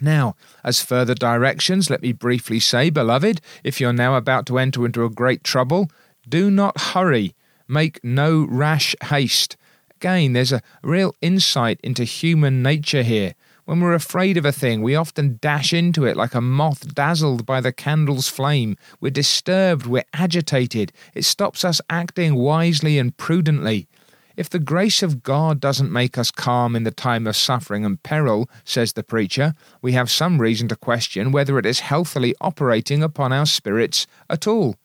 Now, 0.00 0.34
as 0.64 0.82
further 0.82 1.14
directions, 1.14 1.90
let 1.90 2.02
me 2.02 2.12
briefly 2.12 2.58
say, 2.58 2.90
beloved, 2.90 3.40
if 3.62 3.80
you're 3.80 3.92
now 3.92 4.16
about 4.16 4.46
to 4.46 4.58
enter 4.58 4.84
into 4.84 5.04
a 5.04 5.10
great 5.10 5.44
trouble, 5.44 5.90
do 6.28 6.50
not 6.50 6.78
hurry, 6.80 7.34
make 7.68 8.02
no 8.02 8.46
rash 8.48 8.96
haste 9.04 9.56
again, 9.98 10.32
there's 10.32 10.52
a 10.52 10.62
real 10.82 11.12
insight 11.20 11.80
into 11.82 12.04
human 12.04 12.62
nature 12.62 13.02
here. 13.02 13.34
When 13.64 13.80
we're 13.80 13.94
afraid 13.94 14.36
of 14.36 14.44
a 14.44 14.52
thing, 14.52 14.80
we 14.80 14.94
often 14.94 15.38
dash 15.42 15.72
into 15.72 16.06
it 16.06 16.16
like 16.16 16.34
a 16.34 16.40
moth 16.40 16.94
dazzled 16.94 17.44
by 17.44 17.60
the 17.60 17.72
candle's 17.72 18.28
flame. 18.28 18.76
We're 19.00 19.10
disturbed, 19.10 19.86
we're 19.86 20.04
agitated. 20.14 20.92
It 21.14 21.24
stops 21.24 21.64
us 21.64 21.80
acting 21.90 22.36
wisely 22.36 22.96
and 22.96 23.16
prudently. 23.16 23.88
If 24.36 24.48
the 24.48 24.60
grace 24.60 25.02
of 25.02 25.24
God 25.24 25.58
doesn't 25.58 25.92
make 25.92 26.16
us 26.16 26.30
calm 26.30 26.76
in 26.76 26.84
the 26.84 26.92
time 26.92 27.26
of 27.26 27.34
suffering 27.34 27.84
and 27.84 28.00
peril, 28.00 28.48
says 28.62 28.92
the 28.92 29.02
preacher, 29.02 29.52
we 29.82 29.92
have 29.92 30.12
some 30.12 30.40
reason 30.40 30.68
to 30.68 30.76
question 30.76 31.32
whether 31.32 31.58
it 31.58 31.66
is 31.66 31.80
healthily 31.80 32.36
operating 32.40 33.02
upon 33.02 33.32
our 33.32 33.46
spirits 33.46 34.06
at 34.30 34.46
all. 34.46 34.76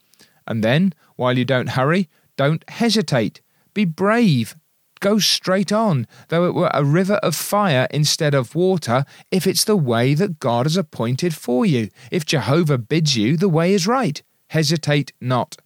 And 0.47 0.63
then, 0.63 0.93
while 1.17 1.37
you 1.37 1.45
don't 1.45 1.69
hurry, 1.69 2.09
don't 2.35 2.67
hesitate. 2.67 3.41
Be 3.75 3.85
brave. 3.85 4.55
Go 5.03 5.19
straight 5.19 5.73
on, 5.73 6.07
though 6.29 6.45
it 6.47 6.53
were 6.53 6.71
a 6.73 6.85
river 6.85 7.15
of 7.15 7.35
fire 7.35 7.89
instead 7.91 8.33
of 8.33 8.55
water, 8.55 9.03
if 9.31 9.45
it's 9.45 9.65
the 9.65 9.75
way 9.75 10.13
that 10.13 10.39
God 10.39 10.65
has 10.65 10.77
appointed 10.77 11.35
for 11.35 11.65
you. 11.65 11.89
If 12.09 12.25
Jehovah 12.25 12.77
bids 12.77 13.17
you, 13.17 13.35
the 13.35 13.49
way 13.49 13.73
is 13.73 13.85
right. 13.85 14.23
Hesitate 14.47 15.11
not. 15.19 15.57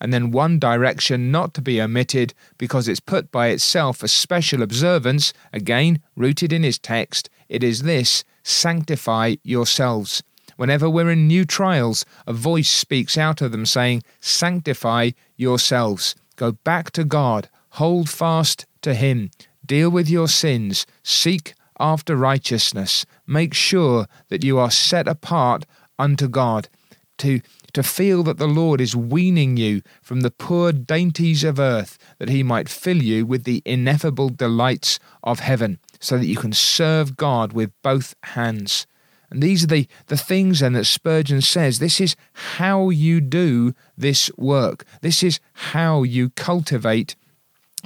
And 0.00 0.14
then 0.14 0.30
one 0.30 0.58
direction 0.58 1.30
not 1.30 1.52
to 1.52 1.60
be 1.60 1.78
omitted 1.78 2.32
because 2.56 2.88
it's 2.88 3.00
put 3.00 3.30
by 3.30 3.48
itself 3.48 4.02
a 4.02 4.08
special 4.08 4.62
observance, 4.62 5.34
again 5.52 6.00
rooted 6.16 6.50
in 6.50 6.62
his 6.62 6.78
text, 6.78 7.28
it 7.50 7.62
is 7.62 7.82
this 7.82 8.24
sanctify 8.44 9.34
yourselves. 9.42 10.22
Whenever 10.56 10.88
we're 10.88 11.10
in 11.10 11.28
new 11.28 11.44
trials, 11.44 12.06
a 12.26 12.32
voice 12.32 12.70
speaks 12.70 13.18
out 13.18 13.42
of 13.42 13.52
them 13.52 13.66
saying, 13.66 14.02
Sanctify 14.22 15.10
yourselves. 15.36 16.14
Go 16.36 16.52
back 16.52 16.92
to 16.92 17.04
God. 17.04 17.50
Hold 17.74 18.08
fast 18.08 18.64
to 18.82 18.94
Him. 18.94 19.30
Deal 19.64 19.90
with 19.90 20.08
your 20.08 20.28
sins. 20.28 20.86
Seek 21.02 21.54
after 21.78 22.16
righteousness. 22.16 23.06
Make 23.26 23.54
sure 23.54 24.06
that 24.28 24.44
you 24.44 24.58
are 24.58 24.70
set 24.70 25.08
apart 25.08 25.64
unto 25.98 26.28
God. 26.28 26.68
To, 27.18 27.42
to 27.74 27.82
feel 27.82 28.22
that 28.22 28.38
the 28.38 28.48
Lord 28.48 28.80
is 28.80 28.96
weaning 28.96 29.58
you 29.58 29.82
from 30.00 30.22
the 30.22 30.30
poor 30.30 30.72
dainties 30.72 31.44
of 31.44 31.60
earth, 31.60 31.98
that 32.18 32.30
He 32.30 32.42
might 32.42 32.68
fill 32.68 33.02
you 33.02 33.26
with 33.26 33.44
the 33.44 33.62
ineffable 33.66 34.30
delights 34.30 34.98
of 35.22 35.40
heaven, 35.40 35.78
so 36.00 36.16
that 36.16 36.24
you 36.24 36.36
can 36.36 36.54
serve 36.54 37.18
God 37.18 37.52
with 37.52 37.72
both 37.82 38.14
hands. 38.22 38.86
And 39.30 39.42
these 39.42 39.64
are 39.64 39.68
the, 39.68 39.86
the 40.06 40.16
things 40.16 40.60
then 40.60 40.72
that 40.72 40.86
Spurgeon 40.86 41.40
says 41.42 41.78
this 41.78 42.00
is 42.00 42.16
how 42.32 42.88
you 42.88 43.20
do 43.20 43.74
this 43.96 44.30
work. 44.36 44.84
This 45.02 45.22
is 45.22 45.40
how 45.52 46.02
you 46.02 46.30
cultivate 46.30 47.16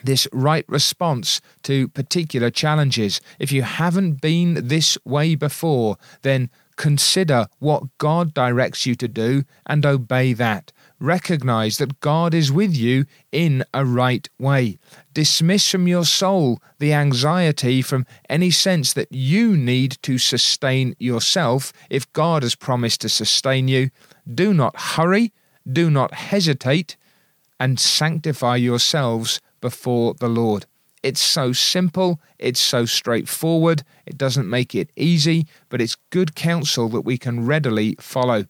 this 0.05 0.29
right 0.33 0.64
response 0.69 1.40
to 1.64 1.88
particular 1.88 2.51
challenges. 2.51 3.21
If 3.38 3.51
you 3.51 3.62
haven't 3.62 4.21
been 4.21 4.69
this 4.69 4.97
way 5.05 5.35
before, 5.35 5.97
then 6.23 6.51
consider 6.77 7.47
what 7.59 7.85
God 7.99 8.35
directs 8.35 8.87
you 8.87 8.95
to 8.97 9.09
do 9.09 9.45
and 9.67 9.87
obey 9.87 10.33
that. 10.35 10.73
Recognize 11.01 11.79
that 11.79 12.01
God 12.01 12.35
is 12.35 12.53
with 12.53 12.75
you 12.75 13.05
in 13.33 13.64
a 13.75 13.85
right 13.85 14.29
way. 14.38 14.79
Dismiss 15.12 15.71
from 15.71 15.88
your 15.88 16.05
soul 16.05 16.61
the 16.79 16.93
anxiety 16.93 17.83
from 17.83 18.07
any 18.29 18.51
sense 18.51 18.93
that 18.93 19.11
you 19.11 19.57
need 19.57 19.99
to 20.03 20.19
sustain 20.19 20.95
yourself 20.99 21.73
if 21.90 22.12
God 22.12 22.43
has 22.43 22.55
promised 22.55 23.01
to 23.03 23.09
sustain 23.09 23.69
you. 23.69 23.90
Do 24.33 24.55
not 24.55 24.79
hurry, 24.79 25.33
do 25.71 25.90
not 25.90 26.14
hesitate, 26.14 26.97
and 27.61 27.79
sanctify 27.79 28.57
yourselves 28.57 29.40
before 29.64 30.12
the 30.20 30.29
Lord. 30.29 30.66
It's 31.03 31.22
so 31.22 31.55
simple, 31.55 32.20
it's 32.38 32.61
so 32.61 32.85
straightforward, 32.85 33.83
it 34.05 34.18
doesn't 34.18 34.46
make 34.46 34.74
it 34.74 34.90
easy, 34.94 35.46
but 35.70 35.81
it's 35.81 35.96
good 36.11 36.35
counsel 36.35 36.90
that 36.90 37.00
we 37.00 37.16
can 37.16 37.46
readily 37.46 37.96
follow. 37.98 38.44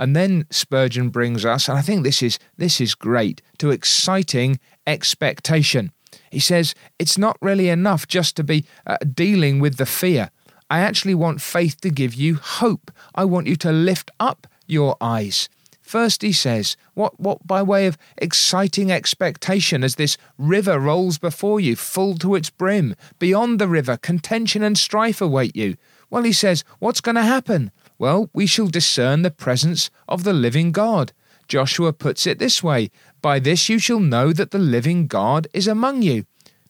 And 0.00 0.16
then 0.16 0.46
Spurgeon 0.50 1.10
brings 1.10 1.44
us, 1.44 1.68
and 1.68 1.78
I 1.78 1.80
think 1.80 2.02
this 2.02 2.24
is 2.24 2.40
this 2.56 2.80
is 2.80 2.96
great, 2.96 3.40
to 3.58 3.70
exciting 3.70 4.58
expectation. 4.84 5.92
He 6.32 6.40
says 6.40 6.74
it's 6.98 7.16
not 7.16 7.36
really 7.40 7.68
enough 7.68 8.08
just 8.08 8.34
to 8.36 8.42
be 8.42 8.64
uh, 8.84 8.96
dealing 9.14 9.60
with 9.60 9.76
the 9.76 9.86
fear. 9.86 10.30
I 10.68 10.80
actually 10.80 11.14
want 11.14 11.40
faith 11.40 11.80
to 11.82 11.90
give 11.90 12.14
you 12.14 12.34
hope. 12.34 12.90
I 13.14 13.26
want 13.26 13.46
you 13.46 13.54
to 13.56 13.70
lift 13.70 14.10
up 14.18 14.48
your 14.66 14.96
eyes. 15.00 15.48
First, 15.92 16.22
he 16.22 16.32
says, 16.32 16.78
what, 16.94 17.20
what 17.20 17.46
by 17.46 17.62
way 17.62 17.86
of 17.86 17.98
exciting 18.16 18.90
expectation 18.90 19.84
as 19.84 19.96
this 19.96 20.16
river 20.38 20.80
rolls 20.80 21.18
before 21.18 21.60
you, 21.60 21.76
full 21.76 22.16
to 22.16 22.34
its 22.34 22.48
brim. 22.48 22.96
Beyond 23.18 23.58
the 23.58 23.68
river, 23.68 23.98
contention 23.98 24.62
and 24.62 24.78
strife 24.78 25.20
await 25.20 25.54
you. 25.54 25.76
Well, 26.08 26.22
he 26.22 26.32
says, 26.32 26.64
what's 26.78 27.02
going 27.02 27.16
to 27.16 27.22
happen? 27.22 27.72
Well, 27.98 28.30
we 28.32 28.46
shall 28.46 28.68
discern 28.68 29.20
the 29.20 29.30
presence 29.30 29.90
of 30.08 30.24
the 30.24 30.32
living 30.32 30.72
God. 30.72 31.12
Joshua 31.46 31.92
puts 31.92 32.26
it 32.26 32.38
this 32.38 32.62
way 32.62 32.90
By 33.20 33.38
this 33.38 33.68
you 33.68 33.78
shall 33.78 34.00
know 34.00 34.32
that 34.32 34.50
the 34.50 34.58
living 34.58 35.06
God 35.06 35.46
is 35.52 35.68
among 35.68 36.00
you. 36.00 36.24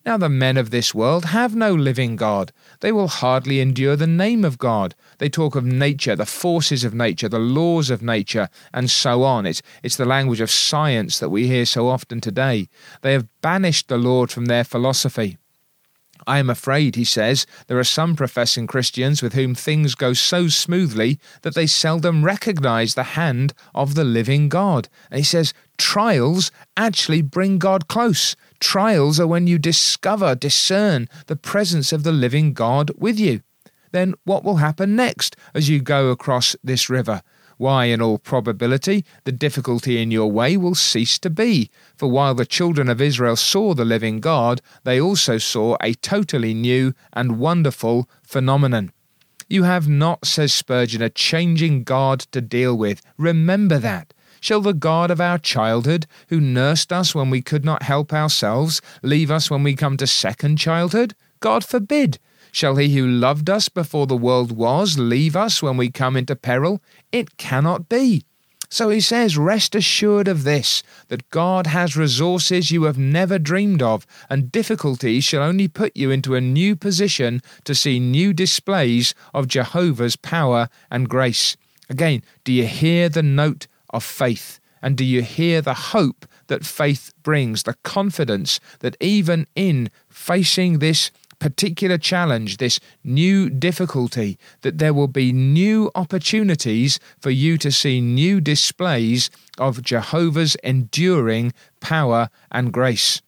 Now, 0.04 0.16
the 0.16 0.28
men 0.28 0.56
of 0.56 0.70
this 0.70 0.96
world 0.96 1.26
have 1.26 1.54
no 1.54 1.72
living 1.72 2.16
God. 2.16 2.50
They 2.82 2.90
will 2.90 3.06
hardly 3.06 3.60
endure 3.60 3.94
the 3.94 4.08
name 4.08 4.44
of 4.44 4.58
God. 4.58 4.96
They 5.18 5.28
talk 5.28 5.54
of 5.54 5.64
nature, 5.64 6.16
the 6.16 6.26
forces 6.26 6.82
of 6.82 6.92
nature, 6.94 7.28
the 7.28 7.38
laws 7.38 7.90
of 7.90 8.02
nature, 8.02 8.48
and 8.74 8.90
so 8.90 9.22
on. 9.22 9.46
It's, 9.46 9.62
it's 9.84 9.96
the 9.96 10.04
language 10.04 10.40
of 10.40 10.50
science 10.50 11.20
that 11.20 11.30
we 11.30 11.46
hear 11.46 11.64
so 11.64 11.88
often 11.88 12.20
today. 12.20 12.68
They 13.02 13.12
have 13.12 13.28
banished 13.40 13.86
the 13.86 13.98
Lord 13.98 14.32
from 14.32 14.46
their 14.46 14.64
philosophy. 14.64 15.38
I 16.26 16.38
am 16.38 16.50
afraid, 16.50 16.96
he 16.96 17.04
says, 17.04 17.46
there 17.68 17.78
are 17.78 17.84
some 17.84 18.16
professing 18.16 18.66
Christians 18.66 19.22
with 19.22 19.34
whom 19.34 19.54
things 19.54 19.94
go 19.94 20.12
so 20.12 20.48
smoothly 20.48 21.20
that 21.42 21.54
they 21.54 21.66
seldom 21.66 22.24
recognize 22.24 22.94
the 22.94 23.14
hand 23.14 23.54
of 23.74 23.94
the 23.94 24.04
living 24.04 24.48
God. 24.48 24.88
And 25.10 25.18
he 25.18 25.24
says, 25.24 25.54
trials 25.78 26.50
actually 26.76 27.22
bring 27.22 27.58
God 27.58 27.86
close. 27.88 28.36
Trials 28.62 29.18
are 29.18 29.26
when 29.26 29.48
you 29.48 29.58
discover, 29.58 30.36
discern 30.36 31.08
the 31.26 31.34
presence 31.34 31.92
of 31.92 32.04
the 32.04 32.12
living 32.12 32.52
God 32.52 32.92
with 32.96 33.18
you. 33.18 33.42
Then 33.90 34.14
what 34.22 34.44
will 34.44 34.58
happen 34.58 34.94
next 34.94 35.34
as 35.52 35.68
you 35.68 35.80
go 35.80 36.10
across 36.10 36.54
this 36.62 36.88
river? 36.88 37.22
Why, 37.58 37.86
in 37.86 38.00
all 38.00 38.18
probability, 38.18 39.04
the 39.24 39.32
difficulty 39.32 40.00
in 40.00 40.12
your 40.12 40.30
way 40.30 40.56
will 40.56 40.76
cease 40.76 41.18
to 41.18 41.28
be. 41.28 41.70
For 41.96 42.08
while 42.08 42.36
the 42.36 42.46
children 42.46 42.88
of 42.88 43.00
Israel 43.00 43.34
saw 43.34 43.74
the 43.74 43.84
living 43.84 44.20
God, 44.20 44.62
they 44.84 45.00
also 45.00 45.38
saw 45.38 45.76
a 45.82 45.94
totally 45.94 46.54
new 46.54 46.94
and 47.12 47.40
wonderful 47.40 48.08
phenomenon. 48.22 48.92
You 49.48 49.64
have 49.64 49.88
not, 49.88 50.24
says 50.24 50.54
Spurgeon, 50.54 51.02
a 51.02 51.10
changing 51.10 51.82
God 51.82 52.20
to 52.30 52.40
deal 52.40 52.78
with. 52.78 53.02
Remember 53.18 53.78
that. 53.78 54.14
Shall 54.42 54.60
the 54.60 54.74
God 54.74 55.12
of 55.12 55.20
our 55.20 55.38
childhood, 55.38 56.08
who 56.28 56.40
nursed 56.40 56.92
us 56.92 57.14
when 57.14 57.30
we 57.30 57.42
could 57.42 57.64
not 57.64 57.84
help 57.84 58.12
ourselves, 58.12 58.82
leave 59.00 59.30
us 59.30 59.48
when 59.48 59.62
we 59.62 59.76
come 59.76 59.96
to 59.98 60.06
second 60.08 60.56
childhood? 60.56 61.14
God 61.38 61.64
forbid. 61.64 62.18
Shall 62.50 62.74
he 62.74 62.92
who 62.96 63.06
loved 63.06 63.48
us 63.48 63.68
before 63.68 64.08
the 64.08 64.16
world 64.16 64.50
was 64.50 64.98
leave 64.98 65.36
us 65.36 65.62
when 65.62 65.76
we 65.76 65.92
come 65.92 66.16
into 66.16 66.34
peril? 66.34 66.82
It 67.12 67.36
cannot 67.36 67.88
be. 67.88 68.24
So 68.68 68.88
he 68.88 69.00
says, 69.00 69.38
Rest 69.38 69.76
assured 69.76 70.26
of 70.26 70.42
this, 70.42 70.82
that 71.06 71.30
God 71.30 71.68
has 71.68 71.96
resources 71.96 72.72
you 72.72 72.82
have 72.82 72.98
never 72.98 73.38
dreamed 73.38 73.80
of, 73.80 74.04
and 74.28 74.50
difficulties 74.50 75.22
shall 75.22 75.44
only 75.44 75.68
put 75.68 75.96
you 75.96 76.10
into 76.10 76.34
a 76.34 76.40
new 76.40 76.74
position 76.74 77.42
to 77.62 77.76
see 77.76 78.00
new 78.00 78.32
displays 78.32 79.14
of 79.32 79.46
Jehovah's 79.46 80.16
power 80.16 80.68
and 80.90 81.08
grace. 81.08 81.56
Again, 81.88 82.24
do 82.42 82.52
you 82.52 82.66
hear 82.66 83.08
the 83.08 83.22
note 83.22 83.68
of 83.92 84.04
faith? 84.04 84.60
And 84.82 84.96
do 84.96 85.04
you 85.04 85.22
hear 85.22 85.60
the 85.60 85.74
hope 85.74 86.26
that 86.48 86.66
faith 86.66 87.12
brings, 87.22 87.62
the 87.62 87.76
confidence 87.84 88.58
that 88.80 88.96
even 89.00 89.46
in 89.54 89.90
facing 90.08 90.78
this 90.78 91.10
particular 91.38 91.98
challenge, 91.98 92.58
this 92.58 92.78
new 93.02 93.50
difficulty, 93.50 94.38
that 94.60 94.78
there 94.78 94.94
will 94.94 95.08
be 95.08 95.32
new 95.32 95.90
opportunities 95.94 97.00
for 97.18 97.30
you 97.30 97.58
to 97.58 97.72
see 97.72 98.00
new 98.00 98.40
displays 98.40 99.28
of 99.58 99.82
Jehovah's 99.82 100.54
enduring 100.62 101.52
power 101.80 102.30
and 102.52 102.72
grace. 102.72 103.22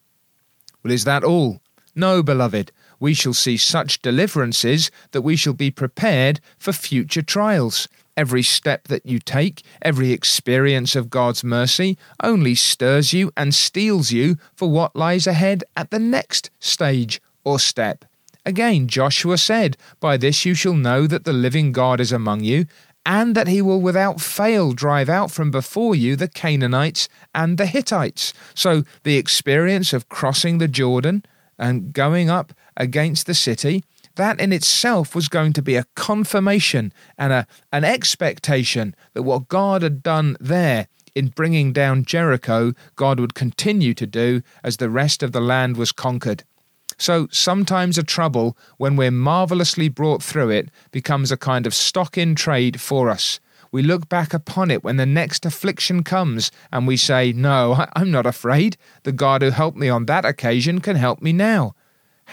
Well, 0.82 0.92
is 0.92 1.04
that 1.04 1.24
all? 1.24 1.60
No, 1.96 2.22
beloved. 2.22 2.70
We 3.00 3.14
shall 3.14 3.34
see 3.34 3.56
such 3.56 4.00
deliverances 4.00 4.90
that 5.10 5.22
we 5.22 5.34
shall 5.34 5.52
be 5.52 5.70
prepared 5.70 6.40
for 6.58 6.72
future 6.72 7.22
trials. 7.22 7.88
Every 8.16 8.42
step 8.42 8.88
that 8.88 9.04
you 9.04 9.18
take, 9.18 9.62
every 9.82 10.12
experience 10.12 10.94
of 10.94 11.10
God's 11.10 11.42
mercy, 11.42 11.98
only 12.22 12.54
stirs 12.54 13.12
you 13.12 13.32
and 13.36 13.54
steels 13.54 14.12
you 14.12 14.36
for 14.54 14.70
what 14.70 14.94
lies 14.94 15.26
ahead 15.26 15.64
at 15.76 15.90
the 15.90 15.98
next 15.98 16.50
stage 16.60 17.20
or 17.44 17.58
step. 17.58 18.04
Again, 18.46 18.88
Joshua 18.88 19.38
said, 19.38 19.76
By 20.00 20.16
this 20.16 20.44
you 20.44 20.54
shall 20.54 20.74
know 20.74 21.06
that 21.06 21.24
the 21.24 21.32
living 21.32 21.72
God 21.72 22.00
is 22.00 22.12
among 22.12 22.44
you, 22.44 22.66
and 23.06 23.34
that 23.34 23.48
he 23.48 23.60
will 23.60 23.80
without 23.80 24.20
fail 24.20 24.72
drive 24.72 25.08
out 25.08 25.30
from 25.30 25.50
before 25.50 25.94
you 25.94 26.16
the 26.16 26.28
Canaanites 26.28 27.08
and 27.34 27.58
the 27.58 27.66
Hittites. 27.66 28.32
So 28.54 28.84
the 29.02 29.16
experience 29.16 29.92
of 29.92 30.08
crossing 30.08 30.58
the 30.58 30.68
Jordan 30.68 31.24
and 31.58 31.92
going 31.92 32.30
up 32.30 32.52
against 32.76 33.26
the 33.26 33.34
city, 33.34 33.84
that 34.16 34.40
in 34.40 34.52
itself 34.52 35.14
was 35.14 35.28
going 35.28 35.52
to 35.54 35.62
be 35.62 35.76
a 35.76 35.86
confirmation 35.96 36.92
and 37.18 37.32
a, 37.32 37.46
an 37.72 37.84
expectation 37.84 38.94
that 39.12 39.22
what 39.22 39.48
God 39.48 39.82
had 39.82 40.02
done 40.02 40.36
there 40.40 40.88
in 41.14 41.28
bringing 41.28 41.72
down 41.72 42.04
Jericho, 42.04 42.72
God 42.96 43.20
would 43.20 43.34
continue 43.34 43.94
to 43.94 44.06
do 44.06 44.42
as 44.62 44.76
the 44.76 44.90
rest 44.90 45.22
of 45.22 45.32
the 45.32 45.40
land 45.40 45.76
was 45.76 45.92
conquered. 45.92 46.44
So 46.98 47.28
sometimes 47.30 47.98
a 47.98 48.02
trouble, 48.02 48.56
when 48.78 48.96
we're 48.96 49.10
marvelously 49.10 49.88
brought 49.88 50.22
through 50.22 50.50
it, 50.50 50.70
becomes 50.90 51.32
a 51.32 51.36
kind 51.36 51.66
of 51.66 51.74
stock 51.74 52.16
in 52.16 52.34
trade 52.34 52.80
for 52.80 53.10
us. 53.10 53.40
We 53.72 53.82
look 53.82 54.08
back 54.08 54.32
upon 54.32 54.70
it 54.70 54.84
when 54.84 54.98
the 54.98 55.06
next 55.06 55.44
affliction 55.44 56.04
comes 56.04 56.52
and 56.70 56.86
we 56.86 56.96
say, 56.96 57.32
No, 57.32 57.86
I'm 57.96 58.10
not 58.10 58.26
afraid. 58.26 58.76
The 59.02 59.12
God 59.12 59.42
who 59.42 59.50
helped 59.50 59.76
me 59.76 59.88
on 59.88 60.06
that 60.06 60.24
occasion 60.24 60.80
can 60.80 60.96
help 60.96 61.20
me 61.20 61.32
now. 61.32 61.74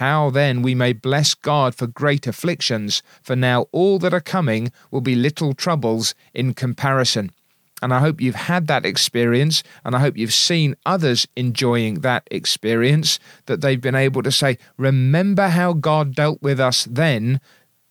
How 0.02 0.32
then 0.32 0.64
we 0.64 0.74
may 0.74 0.94
bless 0.94 1.36
God 1.36 1.76
for 1.76 1.86
great 1.86 2.26
afflictions, 2.26 3.04
for 3.22 3.36
now 3.36 3.68
all 3.72 4.00
that 4.00 4.16
are 4.16 4.20
coming 4.20 4.72
will 4.90 5.02
be 5.02 5.14
little 5.14 5.54
troubles 5.54 6.16
in 6.34 6.56
comparison. 6.56 7.32
And 7.84 7.94
I 7.94 8.00
hope 8.00 8.20
you've 8.20 8.34
had 8.34 8.66
that 8.66 8.84
experience, 8.84 9.62
and 9.86 9.96
I 9.96 10.00
hope 10.00 10.18
you've 10.18 10.34
seen 10.34 10.76
others 10.88 11.28
enjoying 11.36 12.00
that 12.00 12.28
experience, 12.32 13.20
that 13.46 13.62
they've 13.62 13.80
been 13.80 13.94
able 13.94 14.24
to 14.24 14.32
say, 14.32 14.58
Remember 14.76 15.50
how 15.50 15.74
God 15.74 16.16
dealt 16.16 16.42
with 16.42 16.60
us 16.60 16.88
then. 16.90 17.40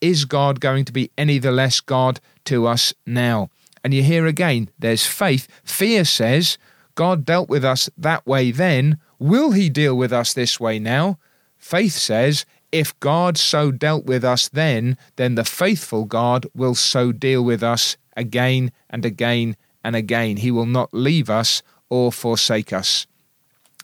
Is 0.01 0.25
God 0.25 0.59
going 0.59 0.87
to 0.87 0.92
be 0.92 1.12
any 1.16 1.38
the 1.38 1.53
less 1.53 1.79
God 1.79 2.18
to 2.46 2.66
us 2.66 2.92
now? 3.07 3.51
And 3.85 3.94
you 3.94 4.03
hear 4.03 4.27
again, 4.27 4.68
there's 4.81 5.07
faith. 5.07 5.46
Fear 5.62 6.05
says, 6.07 6.59
God 6.96 7.25
dealt 7.25 7.49
with 7.49 7.64
us 7.64 7.88
that 7.96 8.27
way 8.27 8.51
then. 8.51 8.99
Will 9.20 9.53
he 9.53 9.68
deal 9.68 9.96
with 9.96 10.12
us 10.12 10.35
this 10.35 10.59
way 10.59 10.81
now? 10.81 11.16
Faith 11.61 11.92
says, 11.92 12.44
if 12.73 12.99
God 13.01 13.37
so 13.37 13.70
dealt 13.70 14.07
with 14.07 14.25
us 14.25 14.49
then, 14.49 14.96
then 15.16 15.35
the 15.35 15.44
faithful 15.44 16.05
God 16.05 16.46
will 16.55 16.75
so 16.75 17.12
deal 17.12 17.44
with 17.44 17.62
us 17.62 17.96
again 18.16 18.73
and 18.88 19.05
again 19.05 19.57
and 19.85 19.96
again. 19.96 20.37
He 20.38 20.51
will 20.51 20.66
not 20.66 20.92
leave 20.92 21.31
us 21.31 21.62
or 21.88 22.12
forsake 22.12 22.73
us. 22.73 23.07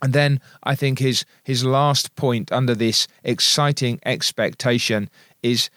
And 0.02 0.12
then 0.12 0.40
I 0.62 0.74
think 0.74 0.98
his 0.98 1.24
his 1.42 1.64
last 1.64 2.14
point 2.16 2.52
under 2.52 2.74
this 2.74 3.08
exciting 3.24 3.98
expectation 4.04 5.08
is 5.42 5.70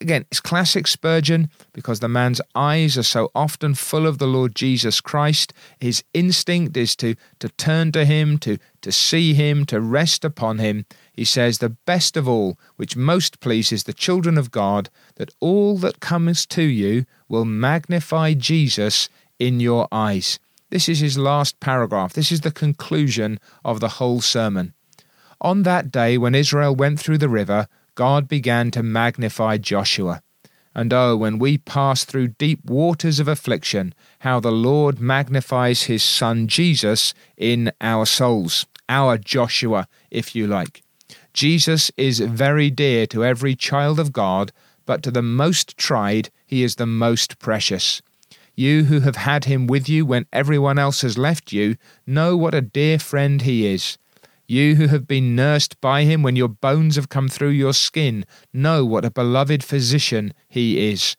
again 0.00 0.24
it's 0.30 0.40
classic 0.40 0.86
Spurgeon 0.86 1.50
because 1.74 2.00
the 2.00 2.08
man's 2.08 2.40
eyes 2.54 2.96
are 2.96 3.02
so 3.02 3.30
often 3.34 3.74
full 3.74 4.06
of 4.06 4.16
the 4.18 4.26
Lord 4.26 4.54
Jesus 4.54 5.02
Christ. 5.02 5.52
His 5.78 6.02
instinct 6.14 6.76
is 6.76 6.96
to 6.96 7.16
to 7.38 7.50
turn 7.50 7.92
to 7.92 8.06
him, 8.06 8.38
to 8.38 8.56
to 8.80 8.90
see 8.90 9.34
him, 9.34 9.66
to 9.66 9.80
rest 9.80 10.24
upon 10.24 10.58
him. 10.58 10.86
He 11.16 11.24
says, 11.24 11.58
The 11.58 11.70
best 11.70 12.16
of 12.16 12.28
all, 12.28 12.58
which 12.76 12.94
most 12.94 13.40
pleases 13.40 13.84
the 13.84 13.94
children 13.94 14.36
of 14.36 14.50
God, 14.50 14.90
that 15.16 15.34
all 15.40 15.78
that 15.78 15.98
comes 16.00 16.44
to 16.46 16.62
you 16.62 17.06
will 17.26 17.46
magnify 17.46 18.34
Jesus 18.34 19.08
in 19.38 19.58
your 19.58 19.88
eyes. 19.90 20.38
This 20.70 20.88
is 20.88 20.98
his 21.00 21.16
last 21.16 21.58
paragraph. 21.58 22.12
This 22.12 22.30
is 22.30 22.42
the 22.42 22.50
conclusion 22.50 23.40
of 23.64 23.80
the 23.80 23.88
whole 23.88 24.20
sermon. 24.20 24.74
On 25.40 25.62
that 25.62 25.90
day 25.90 26.18
when 26.18 26.34
Israel 26.34 26.74
went 26.74 27.00
through 27.00 27.18
the 27.18 27.28
river, 27.28 27.66
God 27.94 28.28
began 28.28 28.70
to 28.72 28.82
magnify 28.82 29.56
Joshua. 29.56 30.22
And 30.74 30.92
oh, 30.92 31.16
when 31.16 31.38
we 31.38 31.56
pass 31.56 32.04
through 32.04 32.28
deep 32.28 32.62
waters 32.66 33.18
of 33.18 33.28
affliction, 33.28 33.94
how 34.18 34.40
the 34.40 34.52
Lord 34.52 35.00
magnifies 35.00 35.84
his 35.84 36.02
Son 36.02 36.48
Jesus 36.48 37.14
in 37.38 37.72
our 37.80 38.04
souls, 38.04 38.66
our 38.86 39.16
Joshua, 39.16 39.88
if 40.10 40.34
you 40.34 40.46
like. 40.46 40.82
Jesus 41.36 41.92
is 41.98 42.20
very 42.20 42.70
dear 42.70 43.06
to 43.08 43.22
every 43.22 43.54
child 43.54 44.00
of 44.00 44.10
God, 44.10 44.52
but 44.86 45.02
to 45.02 45.10
the 45.10 45.20
most 45.20 45.76
tried, 45.76 46.30
he 46.46 46.62
is 46.62 46.76
the 46.76 46.86
most 46.86 47.38
precious. 47.38 48.00
You 48.54 48.84
who 48.84 49.00
have 49.00 49.16
had 49.16 49.44
him 49.44 49.66
with 49.66 49.86
you 49.86 50.06
when 50.06 50.24
everyone 50.32 50.78
else 50.78 51.02
has 51.02 51.18
left 51.18 51.52
you 51.52 51.76
know 52.06 52.38
what 52.38 52.54
a 52.54 52.62
dear 52.62 52.98
friend 52.98 53.42
he 53.42 53.66
is. 53.66 53.98
You 54.48 54.76
who 54.76 54.86
have 54.86 55.06
been 55.06 55.36
nursed 55.36 55.78
by 55.82 56.04
him 56.04 56.22
when 56.22 56.36
your 56.36 56.48
bones 56.48 56.96
have 56.96 57.10
come 57.10 57.28
through 57.28 57.50
your 57.50 57.74
skin 57.74 58.24
know 58.54 58.86
what 58.86 59.04
a 59.04 59.10
beloved 59.10 59.62
physician 59.62 60.32
he 60.48 60.88
is. 60.88 61.18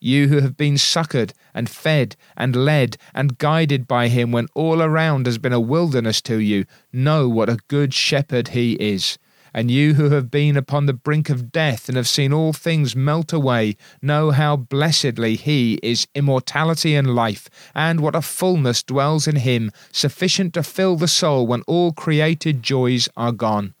You 0.00 0.26
who 0.26 0.40
have 0.40 0.56
been 0.56 0.76
succoured 0.76 1.34
and 1.54 1.70
fed 1.70 2.16
and 2.36 2.56
led 2.56 2.96
and 3.14 3.38
guided 3.38 3.86
by 3.86 4.08
him 4.08 4.32
when 4.32 4.48
all 4.56 4.82
around 4.82 5.26
has 5.26 5.38
been 5.38 5.52
a 5.52 5.60
wilderness 5.60 6.20
to 6.22 6.38
you 6.38 6.64
know 6.92 7.28
what 7.28 7.48
a 7.48 7.58
good 7.68 7.94
shepherd 7.94 8.48
he 8.48 8.72
is. 8.72 9.18
And 9.54 9.70
you 9.70 9.94
who 9.94 10.10
have 10.10 10.30
been 10.30 10.56
upon 10.56 10.86
the 10.86 10.92
brink 10.92 11.28
of 11.28 11.52
death 11.52 11.88
and 11.88 11.96
have 11.96 12.08
seen 12.08 12.32
all 12.32 12.52
things 12.52 12.96
melt 12.96 13.32
away, 13.32 13.76
know 14.00 14.30
how 14.30 14.56
blessedly 14.56 15.36
He 15.36 15.78
is 15.82 16.06
immortality 16.14 16.94
and 16.94 17.14
life, 17.14 17.50
and 17.74 18.00
what 18.00 18.14
a 18.14 18.22
fullness 18.22 18.82
dwells 18.82 19.28
in 19.28 19.36
Him, 19.36 19.70
sufficient 19.90 20.54
to 20.54 20.62
fill 20.62 20.96
the 20.96 21.08
soul 21.08 21.46
when 21.46 21.62
all 21.62 21.92
created 21.92 22.62
joys 22.62 23.08
are 23.16 23.32
gone. 23.32 23.74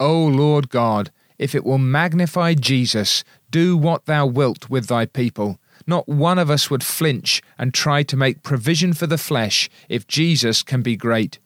O 0.00 0.24
Lord 0.26 0.70
God, 0.70 1.10
if 1.38 1.54
it 1.54 1.64
will 1.64 1.78
magnify 1.78 2.54
Jesus, 2.54 3.22
do 3.50 3.76
what 3.76 4.06
Thou 4.06 4.26
wilt 4.26 4.70
with 4.70 4.86
Thy 4.86 5.06
people. 5.06 5.58
Not 5.86 6.08
one 6.08 6.38
of 6.38 6.50
us 6.50 6.70
would 6.70 6.84
flinch 6.84 7.42
and 7.58 7.72
try 7.72 8.02
to 8.04 8.16
make 8.16 8.42
provision 8.42 8.92
for 8.92 9.06
the 9.06 9.18
flesh 9.18 9.70
if 9.88 10.06
Jesus 10.06 10.62
can 10.62 10.82
be 10.82 10.96
great. 10.96 11.38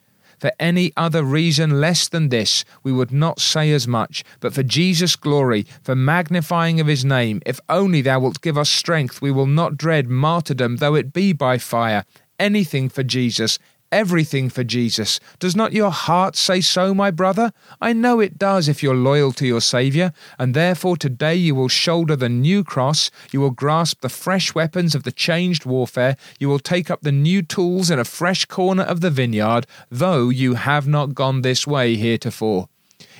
For 0.42 0.50
any 0.58 0.92
other 0.96 1.22
reason 1.22 1.80
less 1.80 2.08
than 2.08 2.28
this, 2.28 2.64
we 2.82 2.90
would 2.90 3.12
not 3.12 3.38
say 3.38 3.70
as 3.70 3.86
much, 3.86 4.24
but 4.40 4.52
for 4.52 4.64
Jesus' 4.64 5.14
glory, 5.14 5.64
for 5.84 5.94
magnifying 5.94 6.80
of 6.80 6.88
his 6.88 7.04
name, 7.04 7.40
if 7.46 7.60
only 7.68 8.02
thou 8.02 8.18
wilt 8.18 8.40
give 8.40 8.58
us 8.58 8.68
strength, 8.68 9.22
we 9.22 9.30
will 9.30 9.46
not 9.46 9.76
dread 9.76 10.08
martyrdom, 10.08 10.78
though 10.78 10.96
it 10.96 11.12
be 11.12 11.32
by 11.32 11.58
fire. 11.58 12.04
Anything 12.40 12.88
for 12.88 13.04
Jesus, 13.04 13.60
everything 13.92 14.48
for 14.48 14.64
Jesus. 14.64 15.20
Does 15.38 15.54
not 15.54 15.72
your 15.72 15.90
heart 15.90 16.34
say 16.34 16.60
so, 16.60 16.94
my 16.94 17.10
brother? 17.10 17.52
I 17.80 17.92
know 17.92 18.18
it 18.18 18.38
does 18.38 18.68
if 18.68 18.82
you're 18.82 18.96
loyal 18.96 19.30
to 19.32 19.46
your 19.46 19.60
Saviour, 19.60 20.12
and 20.38 20.54
therefore 20.54 20.96
today 20.96 21.36
you 21.36 21.54
will 21.54 21.68
shoulder 21.68 22.16
the 22.16 22.28
new 22.28 22.64
cross, 22.64 23.10
you 23.30 23.40
will 23.40 23.50
grasp 23.50 24.00
the 24.00 24.08
fresh 24.08 24.54
weapons 24.54 24.94
of 24.94 25.04
the 25.04 25.12
changed 25.12 25.64
warfare, 25.64 26.16
you 26.40 26.48
will 26.48 26.58
take 26.58 26.90
up 26.90 27.02
the 27.02 27.12
new 27.12 27.42
tools 27.42 27.90
in 27.90 27.98
a 27.98 28.04
fresh 28.04 28.46
corner 28.46 28.82
of 28.82 29.02
the 29.02 29.10
vineyard, 29.10 29.66
though 29.90 30.30
you 30.30 30.54
have 30.54 30.88
not 30.88 31.14
gone 31.14 31.42
this 31.42 31.66
way 31.66 31.94
heretofore. 31.94 32.68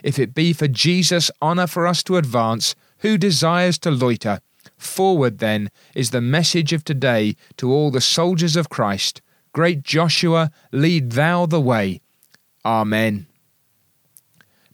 If 0.02 0.18
it 0.18 0.34
be 0.34 0.52
for 0.52 0.66
Jesus' 0.66 1.30
honour 1.40 1.66
for 1.66 1.86
us 1.86 2.02
to 2.04 2.16
advance, 2.16 2.74
who 2.98 3.18
desires 3.18 3.78
to 3.78 3.90
loiter? 3.90 4.40
Forward, 4.78 5.38
then, 5.38 5.70
is 5.94 6.10
the 6.10 6.20
message 6.20 6.72
of 6.72 6.84
today 6.84 7.36
to 7.56 7.72
all 7.72 7.90
the 7.90 8.00
soldiers 8.00 8.56
of 8.56 8.68
Christ. 8.68 9.21
Great 9.52 9.82
Joshua, 9.82 10.50
lead 10.72 11.12
thou 11.12 11.46
the 11.46 11.60
way. 11.60 12.00
Amen. 12.64 13.26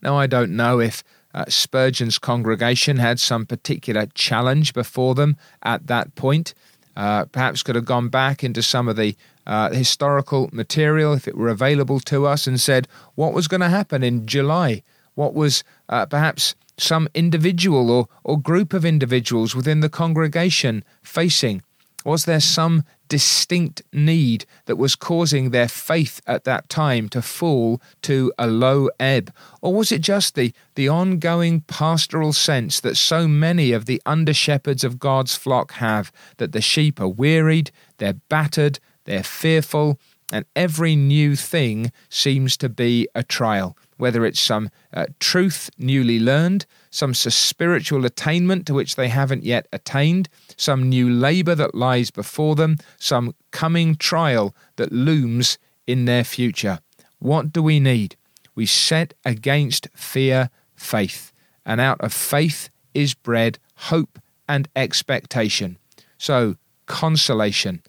Now, 0.03 0.17
I 0.17 0.27
don't 0.27 0.55
know 0.55 0.79
if 0.81 1.03
uh, 1.35 1.45
Spurgeon's 1.49 2.19
congregation 2.19 2.99
had 2.99 3.19
some 3.19 3.47
particular 3.47 4.07
challenge 4.15 4.73
before 4.73 5.15
them 5.15 5.37
at 5.63 5.87
that 5.89 6.15
point. 6.15 6.55
Uh, 6.97 7.25
perhaps 7.27 7.63
could 7.63 7.77
have 7.77 7.85
gone 7.85 8.09
back 8.09 8.43
into 8.43 8.63
some 8.63 8.89
of 8.89 8.97
the 8.97 9.17
uh, 9.47 9.71
historical 9.71 10.49
material 10.53 11.15
if 11.15 11.29
it 11.29 11.37
were 11.37 11.49
available 11.49 12.01
to 12.01 12.27
us 12.27 12.47
and 12.47 12.61
said 12.61 12.89
what 13.15 13.33
was 13.33 13.49
going 13.49 13.61
to 13.61 13.69
happen 13.69 14.03
in 14.03 14.27
July. 14.27 14.83
What 15.15 15.35
was 15.35 15.65
uh, 15.89 16.07
perhaps 16.07 16.55
some 16.77 17.09
individual 17.15 17.91
or, 17.91 18.09
or 18.25 18.41
group 18.41 18.73
of 18.73 18.85
individuals 18.85 19.55
within 19.55 19.81
the 19.81 19.89
congregation 19.89 20.85
facing? 21.03 21.63
Was 22.05 22.25
there 22.25 22.41
some 22.41 22.85
distinct 23.09 23.83
need 23.93 24.45
that 24.67 24.77
was 24.77 24.95
causing 24.95 25.51
their 25.51 25.69
faith 25.69 26.21
at 26.27 26.45
that 26.45 26.69
time 26.69 27.09
to 27.09 27.23
fall 27.23 27.81
to 28.03 28.33
a 28.39 28.47
low 28.47 28.89
ebb? 29.01 29.33
Or 29.61 29.75
was 29.75 29.91
it 29.91 30.01
just 30.01 30.35
the, 30.35 30.53
the 30.75 30.89
ongoing 30.89 31.63
pastoral 31.63 32.33
sense 32.33 32.81
that 32.81 32.97
so 32.97 33.27
many 33.27 33.73
of 33.73 33.87
the 33.87 34.01
under 34.07 34.35
shepherds 34.35 34.85
of 34.85 34.99
God's 34.99 35.35
flock 35.35 35.73
have 35.73 36.13
that 36.37 36.53
the 36.53 36.61
sheep 36.61 37.01
are 37.01 37.09
wearied, 37.09 37.71
they're 37.97 38.21
battered, 38.29 38.79
they're 39.05 39.25
fearful, 39.25 39.99
and 40.31 40.45
every 40.55 40.95
new 40.95 41.35
thing 41.35 41.91
seems 42.09 42.57
to 42.59 42.69
be 42.69 43.09
a 43.15 43.23
trial? 43.23 43.77
Whether 43.99 44.25
it's 44.25 44.41
some 44.41 44.71
uh, 44.95 45.07
truth 45.21 45.71
newly 45.77 46.19
learned, 46.19 46.65
some 46.91 47.13
spiritual 47.13 48.05
attainment 48.07 48.67
to 48.67 48.75
which 48.75 48.97
they 48.97 49.09
haven't 49.09 49.45
yet 49.45 49.69
attained, 49.73 50.29
some 50.57 50.89
new 50.89 51.11
labour 51.11 51.55
that 51.57 51.75
lies 51.75 52.11
before 52.11 52.55
them, 52.55 52.79
some 52.99 53.35
coming 53.51 53.97
trial 53.97 54.55
that 54.77 54.93
looms 54.93 55.59
in 55.87 56.07
their 56.07 56.25
future. 56.25 56.79
What 57.19 57.53
do 57.53 57.63
we 57.63 57.81
need? 57.81 58.17
We 58.55 58.67
set 58.67 59.15
against 59.25 59.89
fear 59.95 60.51
faith, 60.77 61.33
and 61.67 61.81
out 61.81 62.01
of 62.01 62.13
faith 62.13 62.71
is 62.95 63.15
bred 63.15 63.59
hope 63.75 64.19
and 64.49 64.69
expectation. 64.75 65.77
So, 66.19 66.57
consolation. 66.87 67.83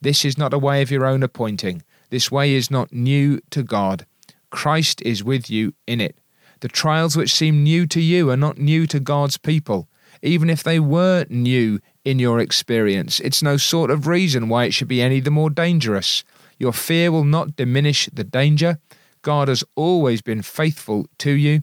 This 0.00 0.24
is 0.24 0.36
not 0.36 0.52
a 0.52 0.58
way 0.58 0.82
of 0.82 0.90
your 0.90 1.06
own 1.06 1.22
appointing. 1.22 1.82
This 2.10 2.30
way 2.30 2.54
is 2.54 2.70
not 2.70 2.92
new 2.92 3.40
to 3.50 3.62
God. 3.62 4.06
Christ 4.52 5.02
is 5.02 5.24
with 5.24 5.50
you 5.50 5.74
in 5.88 6.00
it. 6.00 6.16
The 6.60 6.68
trials 6.68 7.16
which 7.16 7.34
seem 7.34 7.64
new 7.64 7.88
to 7.88 8.00
you 8.00 8.30
are 8.30 8.36
not 8.36 8.58
new 8.58 8.86
to 8.86 9.00
God's 9.00 9.36
people. 9.36 9.88
Even 10.22 10.48
if 10.48 10.62
they 10.62 10.78
were 10.78 11.26
new 11.28 11.80
in 12.04 12.20
your 12.20 12.38
experience, 12.38 13.18
it's 13.18 13.42
no 13.42 13.56
sort 13.56 13.90
of 13.90 14.06
reason 14.06 14.48
why 14.48 14.66
it 14.66 14.74
should 14.74 14.86
be 14.86 15.02
any 15.02 15.18
the 15.18 15.32
more 15.32 15.50
dangerous. 15.50 16.22
Your 16.58 16.72
fear 16.72 17.10
will 17.10 17.24
not 17.24 17.56
diminish 17.56 18.08
the 18.12 18.22
danger. 18.22 18.78
God 19.22 19.48
has 19.48 19.64
always 19.74 20.22
been 20.22 20.42
faithful 20.42 21.06
to 21.18 21.32
you. 21.32 21.62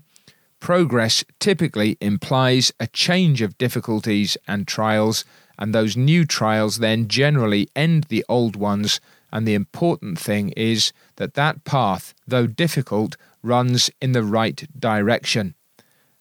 Progress 0.60 1.24
typically 1.40 1.96
implies 2.02 2.74
a 2.80 2.88
change 2.88 3.42
of 3.42 3.58
difficulties 3.58 4.36
and 4.46 4.68
trials, 4.68 5.24
and 5.58 5.74
those 5.74 5.96
new 5.96 6.26
trials 6.26 6.80
then 6.80 7.08
generally 7.08 7.70
end 7.76 8.06
the 8.06 8.26
old 8.28 8.58
ones. 8.58 9.00
And 9.32 9.48
the 9.48 9.54
important 9.54 10.20
thing 10.20 10.50
is 10.50 10.92
that 11.18 11.36
that 11.36 11.64
path, 11.64 12.14
though 12.28 12.48
difficult, 12.48 13.16
runs 13.44 13.90
in 14.02 14.12
the 14.14 14.24
right 14.24 14.68
direction. 14.78 15.56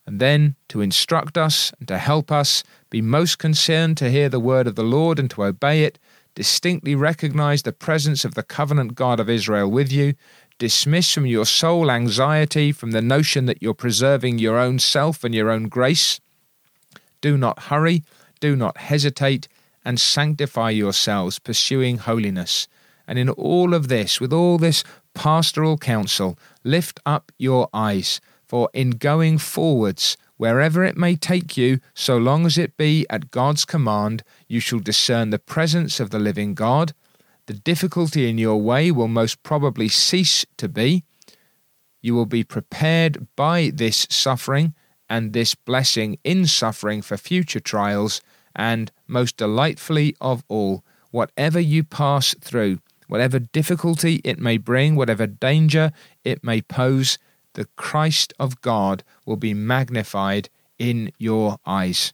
And 0.07 0.21
then 0.21 0.57
to 0.69 0.81
instruct 0.81 1.37
us 1.37 1.73
and 1.79 1.87
to 1.89 1.99
help 1.99 2.33
us 2.33 2.65
be 2.89 3.03
most 3.03 3.39
concerned 3.39 3.99
to 3.99 4.11
hear 4.11 4.29
the 4.29 4.41
word 4.41 4.67
of 4.67 4.75
the 4.75 4.83
Lord 4.83 5.19
and 5.19 5.31
to 5.33 5.45
obey 5.45 5.83
it, 5.83 5.99
distinctly 6.35 6.95
recognize 6.95 7.63
the 7.63 7.73
presence 7.73 8.25
of 8.25 8.35
the 8.35 8.43
covenant 8.43 8.95
God 8.95 9.21
of 9.21 9.29
Israel 9.29 9.71
with 9.71 9.93
you, 9.93 10.15
dismiss 10.59 11.13
from 11.13 11.27
your 11.27 11.45
soul 11.45 11.91
anxiety 11.91 12.73
from 12.73 12.93
the 12.93 13.03
notion 13.03 13.47
that 13.47 13.63
you're 13.63 13.75
preserving 13.75 14.39
your 14.39 14.59
own 14.59 14.79
self 14.79 15.25
and 15.25 15.35
your 15.35 15.51
own 15.51 15.69
grace. 15.69 16.21
Do 17.21 17.37
not 17.37 17.65
hurry, 17.65 18.03
do 18.41 18.57
not 18.57 18.79
hesitate, 18.79 19.49
and 19.85 20.01
sanctify 20.01 20.71
yourselves, 20.71 21.39
pursuing 21.39 21.99
holiness. 21.99 22.69
And 23.09 23.19
in 23.19 23.31
all 23.31 23.75
of 23.75 23.89
this, 23.89 24.21
with 24.21 24.33
all 24.33 24.59
this 24.59 24.85
pastoral 25.15 25.79
counsel, 25.79 26.39
lift 26.63 27.01
up 27.05 27.33
your 27.39 27.69
eyes, 27.75 28.21
for 28.47 28.71
in 28.73 28.91
going 28.91 29.39
forwards, 29.39 30.17
Wherever 30.39 30.85
it 30.85 30.97
may 30.97 31.17
take 31.17 31.57
you, 31.57 31.81
so 31.95 32.17
long 32.17 32.47
as 32.47 32.57
it 32.57 32.77
be 32.77 33.05
at 33.11 33.33
God's 33.33 33.65
command, 33.65 34.23
you 34.47 34.61
shall 34.61 34.79
discern 34.79 35.31
the 35.31 35.39
presence 35.39 35.99
of 35.99 36.11
the 36.11 36.21
living 36.21 36.55
God. 36.55 36.95
The 37.47 37.55
difficulty 37.55 38.31
in 38.31 38.39
your 38.39 38.63
way 38.63 38.93
will 38.93 39.09
most 39.09 39.43
probably 39.43 39.89
cease 39.89 40.47
to 40.57 40.69
be. 40.69 41.03
You 42.01 42.15
will 42.15 42.25
be 42.25 42.45
prepared 42.45 43.27
by 43.35 43.73
this 43.75 44.07
suffering 44.11 44.75
and 45.11 45.33
this 45.33 45.57
blessing 45.57 46.19
in 46.23 46.47
suffering 46.47 47.03
for 47.03 47.17
future 47.17 47.61
trials, 47.61 48.21
and 48.55 48.93
most 49.09 49.39
delightfully 49.39 50.15
of 50.21 50.45
all, 50.47 50.85
whatever 51.11 51.59
you 51.59 51.83
pass 51.83 52.37
through, 52.41 52.79
whatever 53.09 53.41
difficulty 53.41 54.21
it 54.23 54.39
may 54.39 54.57
bring, 54.57 54.95
whatever 54.95 55.27
danger 55.27 55.91
it 56.25 56.45
may 56.45 56.63
pose, 56.63 57.19
the 57.55 57.67
Christ 57.77 58.33
of 58.39 58.61
God 58.61 59.03
will 59.27 59.37
be 59.37 59.53
magnified 59.55 60.49
in 60.79 61.11
your 61.19 61.59
eyes. 61.67 62.13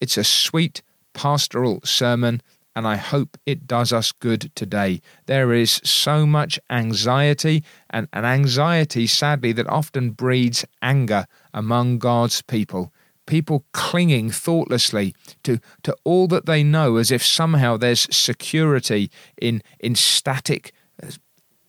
It's 0.00 0.16
a 0.16 0.24
sweet 0.24 0.82
pastoral 1.12 1.80
sermon, 1.82 2.42
and 2.76 2.86
I 2.86 2.96
hope 2.96 3.38
it 3.46 3.66
does 3.66 3.92
us 3.92 4.12
good 4.12 4.52
today. 4.54 5.00
There 5.24 5.52
is 5.52 5.80
so 5.82 6.26
much 6.26 6.60
anxiety, 6.70 7.64
and 7.90 8.06
an 8.12 8.24
anxiety, 8.24 9.06
sadly, 9.06 9.52
that 9.52 9.66
often 9.66 10.10
breeds 10.10 10.64
anger 10.82 11.26
among 11.54 11.98
God's 11.98 12.42
people. 12.42 12.92
People 13.26 13.64
clinging 13.72 14.30
thoughtlessly 14.30 15.14
to, 15.42 15.58
to 15.82 15.96
all 16.04 16.26
that 16.28 16.46
they 16.46 16.62
know 16.62 16.96
as 16.96 17.10
if 17.10 17.24
somehow 17.24 17.76
there's 17.76 18.06
security 18.14 19.10
in, 19.40 19.62
in 19.80 19.94
static 19.94 20.72
uh, 21.02 21.10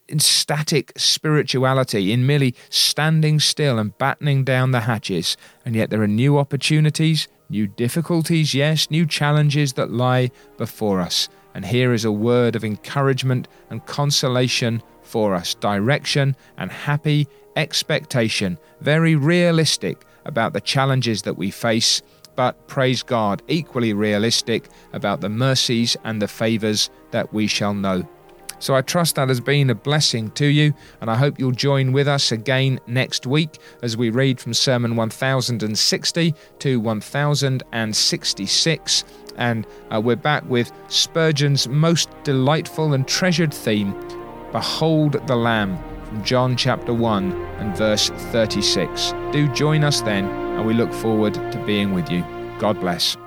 in 0.09 0.19
static 0.19 0.93
spirituality, 0.95 2.11
in 2.11 2.25
merely 2.25 2.55
standing 2.69 3.39
still 3.39 3.77
and 3.77 3.97
battening 3.97 4.43
down 4.43 4.71
the 4.71 4.81
hatches. 4.81 5.35
And 5.65 5.75
yet 5.75 5.89
there 5.89 6.01
are 6.01 6.07
new 6.07 6.37
opportunities, 6.37 7.27
new 7.49 7.67
difficulties, 7.67 8.53
yes, 8.53 8.89
new 8.89 9.05
challenges 9.05 9.73
that 9.73 9.91
lie 9.91 10.31
before 10.57 11.01
us. 11.01 11.29
And 11.53 11.65
here 11.65 11.93
is 11.93 12.05
a 12.05 12.11
word 12.11 12.55
of 12.55 12.63
encouragement 12.63 13.47
and 13.69 13.85
consolation 13.85 14.81
for 15.01 15.33
us, 15.33 15.55
direction 15.55 16.35
and 16.57 16.71
happy 16.71 17.27
expectation, 17.55 18.57
very 18.81 19.15
realistic 19.15 20.05
about 20.27 20.53
the 20.53 20.61
challenges 20.61 21.23
that 21.23 21.37
we 21.37 21.49
face, 21.49 22.03
but 22.35 22.67
praise 22.67 23.01
God, 23.01 23.41
equally 23.47 23.93
realistic 23.93 24.67
about 24.93 25.21
the 25.21 25.29
mercies 25.29 25.97
and 26.03 26.21
the 26.21 26.27
favours 26.27 26.91
that 27.11 27.33
we 27.33 27.47
shall 27.47 27.73
know. 27.73 28.07
So 28.59 28.75
I 28.75 28.81
trust 28.81 29.15
that 29.15 29.29
has 29.29 29.39
been 29.39 29.69
a 29.69 29.75
blessing 29.75 30.31
to 30.31 30.47
you, 30.47 30.73
and 30.99 31.11
I 31.11 31.15
hope 31.15 31.39
you'll 31.39 31.51
join 31.51 31.93
with 31.93 32.07
us 32.07 32.31
again 32.31 32.79
next 32.87 33.27
week 33.27 33.59
as 33.83 33.95
we 33.95 34.09
read 34.09 34.39
from 34.39 34.51
Sermon 34.53 34.95
1060 34.95 36.33
to 36.59 36.79
1066. 36.79 39.03
And 39.37 39.67
uh, 39.93 40.01
we're 40.03 40.15
back 40.15 40.43
with 40.49 40.71
Spurgeon's 40.87 41.67
most 41.67 42.09
delightful 42.23 42.93
and 42.93 43.07
treasured 43.07 43.53
theme 43.53 43.93
Behold 44.51 45.13
the 45.27 45.35
Lamb 45.35 45.77
from 46.07 46.23
John 46.23 46.55
chapter 46.55 46.93
1 46.93 47.31
and 47.59 47.77
verse 47.77 48.09
36. 48.31 49.13
Do 49.31 49.47
join 49.49 49.83
us 49.83 50.01
then, 50.01 50.25
and 50.25 50.65
we 50.65 50.73
look 50.73 50.93
forward 50.93 51.33
to 51.33 51.63
being 51.65 51.93
with 51.93 52.09
you. 52.09 52.23
God 52.59 52.79
bless. 52.79 53.17